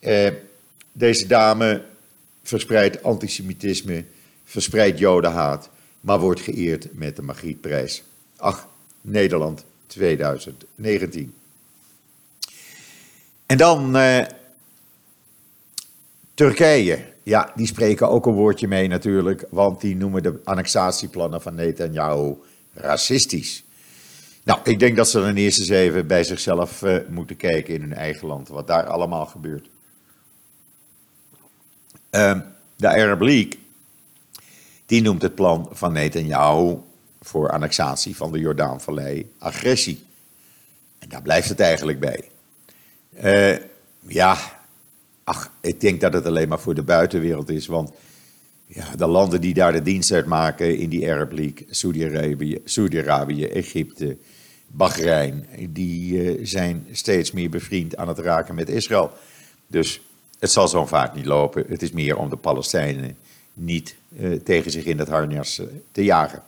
Uh, 0.00 0.28
deze 0.92 1.26
dame 1.26 1.82
verspreidt 2.42 3.02
antisemitisme 3.02 4.04
verspreidt 4.44 4.98
jodenhaat, 4.98 5.70
maar 6.00 6.18
wordt 6.18 6.40
geëerd 6.40 6.88
met 6.92 7.16
de 7.16 7.22
Magrietprijs. 7.22 8.02
Ach, 8.36 8.68
Nederland 9.00 9.64
2019. 9.86 11.34
En 13.54 13.60
dan 13.60 13.96
uh, 13.96 14.24
Turkije. 16.34 16.98
Ja, 17.22 17.52
die 17.54 17.66
spreken 17.66 18.08
ook 18.08 18.26
een 18.26 18.32
woordje 18.32 18.68
mee 18.68 18.88
natuurlijk, 18.88 19.46
want 19.50 19.80
die 19.80 19.96
noemen 19.96 20.22
de 20.22 20.40
annexatieplannen 20.44 21.42
van 21.42 21.54
Netanyahu 21.54 22.34
racistisch. 22.72 23.64
Nou, 24.44 24.60
ik 24.64 24.78
denk 24.78 24.96
dat 24.96 25.08
ze 25.08 25.20
dan 25.20 25.34
eerst 25.34 25.58
eens 25.58 25.68
even 25.68 26.06
bij 26.06 26.24
zichzelf 26.24 26.82
uh, 26.82 26.96
moeten 27.08 27.36
kijken 27.36 27.74
in 27.74 27.80
hun 27.80 27.94
eigen 27.94 28.26
land, 28.26 28.48
wat 28.48 28.66
daar 28.66 28.86
allemaal 28.86 29.26
gebeurt. 29.26 29.68
Uh, 32.10 32.40
de 32.76 32.88
Arab 32.88 33.20
League 33.20 33.58
die 34.86 35.02
noemt 35.02 35.22
het 35.22 35.34
plan 35.34 35.68
van 35.72 35.92
Netanyahu 35.92 36.76
voor 37.22 37.50
annexatie 37.50 38.16
van 38.16 38.32
de 38.32 38.38
Jordaanvallei 38.38 39.32
agressie. 39.38 40.04
En 40.98 41.08
daar 41.08 41.22
blijft 41.22 41.48
het 41.48 41.60
eigenlijk 41.60 42.00
bij. 42.00 42.32
Uh, 43.22 43.56
ja, 44.06 44.38
ach, 45.24 45.50
ik 45.60 45.80
denk 45.80 46.00
dat 46.00 46.12
het 46.12 46.26
alleen 46.26 46.48
maar 46.48 46.60
voor 46.60 46.74
de 46.74 46.82
buitenwereld 46.82 47.48
is. 47.48 47.66
Want 47.66 47.90
ja, 48.66 48.96
de 48.96 49.06
landen 49.06 49.40
die 49.40 49.54
daar 49.54 49.72
de 49.72 49.82
dienst 49.82 50.12
uitmaken 50.12 50.78
in 50.78 50.88
die 50.88 51.12
Arab 51.12 51.32
League, 51.32 51.66
Saudi-Arabië, 51.70 52.60
Saudi 52.64 53.44
Egypte, 53.44 54.16
Bahrein, 54.66 55.46
die 55.68 56.12
uh, 56.12 56.46
zijn 56.46 56.86
steeds 56.92 57.32
meer 57.32 57.50
bevriend 57.50 57.96
aan 57.96 58.08
het 58.08 58.18
raken 58.18 58.54
met 58.54 58.68
Israël. 58.68 59.12
Dus 59.66 60.00
het 60.38 60.50
zal 60.50 60.68
zo 60.68 60.86
vaak 60.86 61.14
niet 61.14 61.26
lopen. 61.26 61.64
Het 61.68 61.82
is 61.82 61.92
meer 61.92 62.16
om 62.16 62.30
de 62.30 62.36
Palestijnen 62.36 63.16
niet 63.54 63.94
uh, 64.18 64.40
tegen 64.40 64.70
zich 64.70 64.84
in 64.84 64.98
het 64.98 65.08
harnas 65.08 65.60
te 65.92 66.04
jagen. 66.04 66.42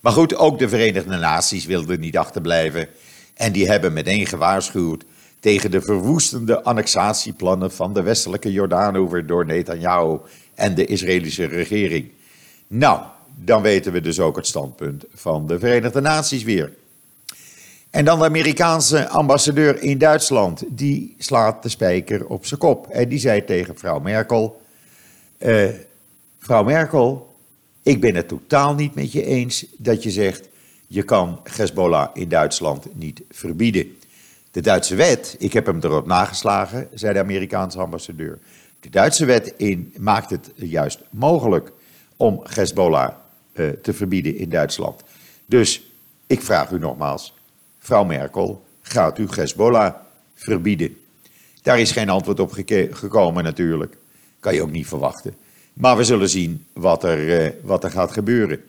Maar 0.00 0.12
goed, 0.12 0.34
ook 0.34 0.58
de 0.58 0.68
Verenigde 0.68 1.16
Naties 1.16 1.64
wilden 1.64 2.00
niet 2.00 2.16
achterblijven. 2.16 2.88
En 3.34 3.52
die 3.52 3.68
hebben 3.68 3.92
meteen 3.92 4.26
gewaarschuwd 4.26 5.04
tegen 5.46 5.70
de 5.70 5.80
verwoestende 5.80 6.62
annexatieplannen 6.62 7.72
van 7.72 7.94
de 7.94 8.02
westelijke 8.02 8.52
Jordaanover 8.52 9.26
door 9.26 9.46
Netanyahu 9.46 10.18
en 10.54 10.74
de 10.74 10.84
Israëlische 10.84 11.44
regering. 11.44 12.10
Nou, 12.66 13.00
dan 13.34 13.62
weten 13.62 13.92
we 13.92 14.00
dus 14.00 14.20
ook 14.20 14.36
het 14.36 14.46
standpunt 14.46 15.04
van 15.14 15.46
de 15.46 15.58
Verenigde 15.58 16.00
Naties 16.00 16.42
weer. 16.42 16.72
En 17.90 18.04
dan 18.04 18.18
de 18.18 18.24
Amerikaanse 18.24 19.08
ambassadeur 19.08 19.82
in 19.82 19.98
Duitsland, 19.98 20.64
die 20.68 21.14
slaat 21.18 21.62
de 21.62 21.68
spijker 21.68 22.26
op 22.26 22.46
zijn 22.46 22.60
kop. 22.60 22.86
En 22.86 23.08
die 23.08 23.18
zei 23.18 23.44
tegen 23.44 23.72
mevrouw 23.72 23.98
Merkel, 23.98 24.60
uh, 25.38 25.66
Mevrouw 26.38 26.64
Merkel, 26.64 27.34
ik 27.82 28.00
ben 28.00 28.14
het 28.14 28.28
totaal 28.28 28.74
niet 28.74 28.94
met 28.94 29.12
je 29.12 29.24
eens 29.24 29.66
dat 29.76 30.02
je 30.02 30.10
zegt, 30.10 30.48
je 30.86 31.02
kan 31.02 31.40
Hezbollah 31.56 32.08
in 32.14 32.28
Duitsland 32.28 32.86
niet 32.94 33.22
verbieden. 33.30 33.96
De 34.56 34.62
Duitse 34.62 34.94
wet, 34.94 35.36
ik 35.38 35.52
heb 35.52 35.66
hem 35.66 35.78
erop 35.82 36.06
nageslagen, 36.06 36.88
zei 36.94 37.12
de 37.12 37.18
Amerikaanse 37.18 37.78
ambassadeur. 37.78 38.38
De 38.80 38.90
Duitse 38.90 39.24
wet 39.24 39.54
in, 39.56 39.94
maakt 39.98 40.30
het 40.30 40.50
juist 40.54 41.00
mogelijk 41.10 41.72
om 42.16 42.42
Hezbollah 42.44 43.12
uh, 43.52 43.68
te 43.68 43.92
verbieden 43.92 44.36
in 44.36 44.48
Duitsland. 44.48 45.02
Dus 45.46 45.90
ik 46.26 46.42
vraag 46.42 46.70
u 46.70 46.78
nogmaals, 46.78 47.34
mevrouw 47.78 48.04
Merkel, 48.04 48.64
gaat 48.82 49.18
u 49.18 49.26
Hezbollah 49.30 49.94
verbieden? 50.34 50.96
Daar 51.62 51.80
is 51.80 51.92
geen 51.92 52.08
antwoord 52.08 52.40
op 52.40 52.52
gekomen 52.90 53.44
natuurlijk. 53.44 53.96
Kan 54.40 54.54
je 54.54 54.62
ook 54.62 54.72
niet 54.72 54.86
verwachten. 54.86 55.34
Maar 55.72 55.96
we 55.96 56.04
zullen 56.04 56.28
zien 56.28 56.66
wat 56.72 57.04
er, 57.04 57.44
uh, 57.44 57.50
wat 57.62 57.84
er 57.84 57.90
gaat 57.90 58.12
gebeuren. 58.12 58.60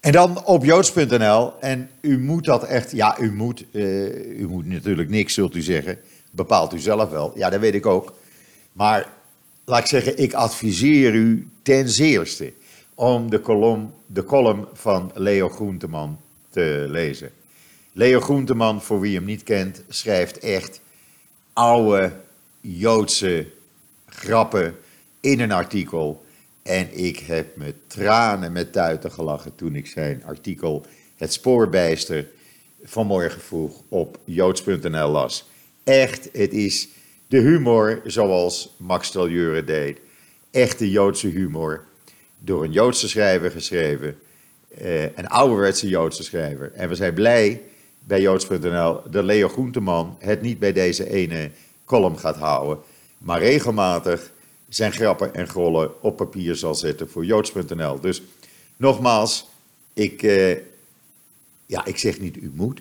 En 0.00 0.12
dan 0.12 0.44
op 0.44 0.64
joods.nl, 0.64 1.52
en 1.60 1.90
u 2.00 2.18
moet 2.18 2.44
dat 2.44 2.64
echt, 2.64 2.90
ja, 2.90 3.18
u 3.18 3.32
moet, 3.32 3.64
uh, 3.70 4.40
u 4.40 4.48
moet 4.48 4.66
natuurlijk 4.66 5.08
niks, 5.08 5.34
zult 5.34 5.54
u 5.54 5.60
zeggen, 5.60 5.98
bepaalt 6.30 6.74
u 6.74 6.78
zelf 6.78 7.10
wel. 7.10 7.32
Ja, 7.34 7.50
dat 7.50 7.60
weet 7.60 7.74
ik 7.74 7.86
ook. 7.86 8.14
Maar 8.72 9.08
laat 9.64 9.78
ik 9.78 9.86
zeggen, 9.86 10.18
ik 10.18 10.32
adviseer 10.32 11.14
u 11.14 11.48
ten 11.62 11.88
zeerste 11.88 12.52
om 12.94 13.30
de 13.30 13.40
column, 13.40 13.92
de 14.06 14.24
column 14.24 14.66
van 14.72 15.10
Leo 15.14 15.48
Groenteman 15.48 16.18
te 16.50 16.86
lezen. 16.88 17.30
Leo 17.92 18.20
Groenteman, 18.20 18.82
voor 18.82 19.00
wie 19.00 19.14
hem 19.14 19.24
niet 19.24 19.42
kent, 19.42 19.82
schrijft 19.88 20.38
echt 20.38 20.80
oude 21.52 22.12
Joodse 22.60 23.46
grappen 24.06 24.76
in 25.20 25.40
een 25.40 25.52
artikel. 25.52 26.24
En 26.62 26.98
ik 26.98 27.18
heb 27.18 27.56
met 27.56 27.74
tranen 27.86 28.52
met 28.52 28.72
tuiten 28.72 29.12
gelachen 29.12 29.54
toen 29.54 29.74
ik 29.74 29.86
zijn 29.86 30.24
artikel 30.24 30.86
Het 31.16 31.32
Spoorbijster 31.32 32.26
vanmorgen 32.82 33.40
vroeg 33.40 33.82
op 33.88 34.18
joods.nl 34.24 35.08
las. 35.08 35.48
Echt, 35.84 36.28
het 36.32 36.52
is 36.52 36.88
de 37.28 37.38
humor 37.38 38.00
zoals 38.04 38.74
Max 38.76 39.10
Teljure 39.10 39.64
deed. 39.64 39.98
Echte 40.50 40.90
Joodse 40.90 41.26
humor. 41.26 41.84
Door 42.38 42.64
een 42.64 42.72
Joodse 42.72 43.08
schrijver 43.08 43.50
geschreven. 43.50 44.18
Eh, 44.78 45.02
een 45.02 45.28
ouderwetse 45.28 45.88
Joodse 45.88 46.22
schrijver. 46.22 46.72
En 46.72 46.88
we 46.88 46.94
zijn 46.94 47.14
blij 47.14 47.62
bij 48.04 48.20
joods.nl 48.20 49.00
dat 49.10 49.24
Leo 49.24 49.48
Groenteman 49.48 50.16
het 50.18 50.42
niet 50.42 50.58
bij 50.58 50.72
deze 50.72 51.10
ene 51.10 51.50
column 51.84 52.18
gaat 52.18 52.36
houden. 52.36 52.78
Maar 53.18 53.40
regelmatig 53.40 54.30
zijn 54.70 54.92
grappen 54.92 55.34
en 55.34 55.48
grollen 55.48 56.02
op 56.02 56.16
papier 56.16 56.56
zal 56.56 56.74
zetten 56.74 57.10
voor 57.10 57.24
joods.nl. 57.24 58.00
Dus 58.00 58.22
nogmaals, 58.76 59.48
ik, 59.92 60.22
eh, 60.22 60.56
ja, 61.66 61.84
ik 61.84 61.98
zeg 61.98 62.20
niet 62.20 62.36
u 62.36 62.50
moet, 62.54 62.80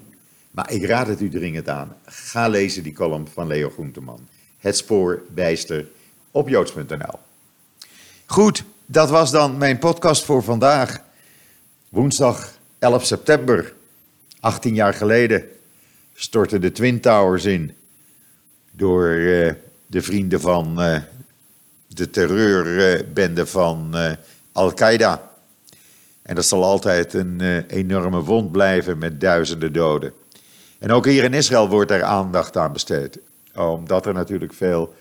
maar 0.52 0.71
ik 0.71 0.86
raad 0.86 1.08
het 1.08 1.21
u 1.21 1.30
dringend 1.30 1.69
aan. 1.69 1.97
Ga 2.06 2.47
lezen 2.47 2.84
die 2.84 2.93
column 2.93 3.28
van 3.28 3.47
Leo 3.47 3.69
Groenteman. 3.69 4.28
Het 4.58 4.78
spoor 4.78 5.23
bijster 5.34 5.88
op 6.32 6.49
joods.nl. 6.49 7.19
Goed, 8.25 8.63
dat 8.86 9.10
was 9.10 9.32
dan 9.32 9.58
mijn 9.58 9.80
podcast 9.80 10.25
voor 10.25 10.43
vandaag. 10.43 11.02
Woensdag 11.89 12.54
11 12.80 13.06
september, 13.06 13.73
18 14.39 14.73
jaar 14.73 14.93
geleden, 14.93 15.49
stortten 16.13 16.62
de 16.62 16.71
Twin 16.71 16.99
Towers 16.99 17.45
in 17.45 17.75
door 18.71 19.08
uh, 19.08 19.52
de 19.86 20.02
vrienden 20.02 20.41
van 20.41 20.84
uh, 20.84 21.02
de 21.99 22.09
terreurbende 22.09 23.45
van 23.45 23.91
uh, 23.93 24.12
Al-Qaeda. 24.51 25.31
En 26.21 26.35
dat 26.35 26.45
zal 26.45 26.63
altijd 26.63 27.13
een 27.13 27.38
uh, 27.41 27.57
enorme 27.67 28.21
wond 28.21 28.51
blijven 28.51 28.97
met 28.97 29.21
duizenden 29.21 29.73
doden. 29.73 30.13
En 30.79 30.91
ook 30.91 31.05
hier 31.05 31.23
in 31.23 31.33
Israël 31.33 31.69
wordt 31.69 31.91
er 31.91 32.03
aandacht 32.03 32.57
aan 32.57 32.73
besteed. 32.73 33.19
Omdat 33.55 34.05
er 34.05 34.13
natuurlijk 34.13 34.53
veel 34.53 34.93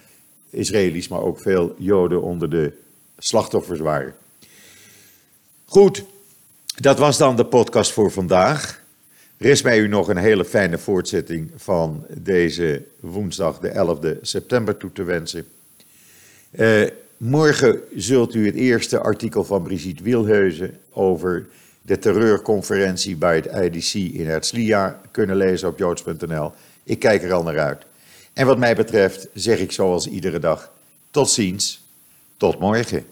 Israëli's, 0.50 1.08
maar 1.08 1.22
ook 1.22 1.40
veel 1.40 1.74
Joden 1.78 2.22
onder 2.22 2.50
de 2.50 2.72
slachtoffers 3.18 3.80
waren. 3.80 4.14
Goed, 5.64 6.04
dat 6.76 6.98
was 6.98 7.18
dan 7.18 7.37
de 7.37 7.46
podcast 7.46 7.92
voor 7.92 8.11
vandaag. 8.11 8.82
Er 9.37 9.61
mij 9.62 9.78
u 9.78 9.88
nog 9.88 10.08
een 10.08 10.16
hele 10.16 10.44
fijne 10.44 10.78
voortzetting 10.78 11.50
van 11.56 12.06
deze 12.08 12.82
woensdag, 13.00 13.58
de 13.58 13.96
11e 14.16 14.20
september, 14.20 14.76
toe 14.76 14.92
te 14.92 15.02
wensen. 15.02 15.46
Uh, 16.50 16.87
morgen 17.16 17.80
zult 17.94 18.34
u 18.34 18.46
het 18.46 18.54
eerste 18.54 18.98
artikel 18.98 19.44
van 19.44 19.62
Brigitte 19.62 20.02
Wielheuzen 20.02 20.78
over 20.90 21.46
de 21.82 21.98
terreurconferentie 21.98 23.16
bij 23.16 23.37
het 23.37 23.74
IDC 23.74 23.94
in 23.94 24.26
Herzliya 24.26 25.00
kunnen 25.11 25.37
lezen 25.37 25.68
op 25.68 25.78
joods.nl. 25.78 26.52
Ik 26.84 26.98
kijk 26.98 27.22
er 27.22 27.32
al 27.32 27.42
naar 27.42 27.58
uit. 27.58 27.82
En 28.32 28.46
wat 28.46 28.58
mij 28.58 28.74
betreft 28.74 29.28
zeg 29.34 29.58
ik 29.58 29.72
zoals 29.72 30.08
iedere 30.08 30.38
dag: 30.38 30.72
tot 31.11 31.30
ziens, 31.30 31.84
tot 32.37 32.58
morgen. 32.58 33.04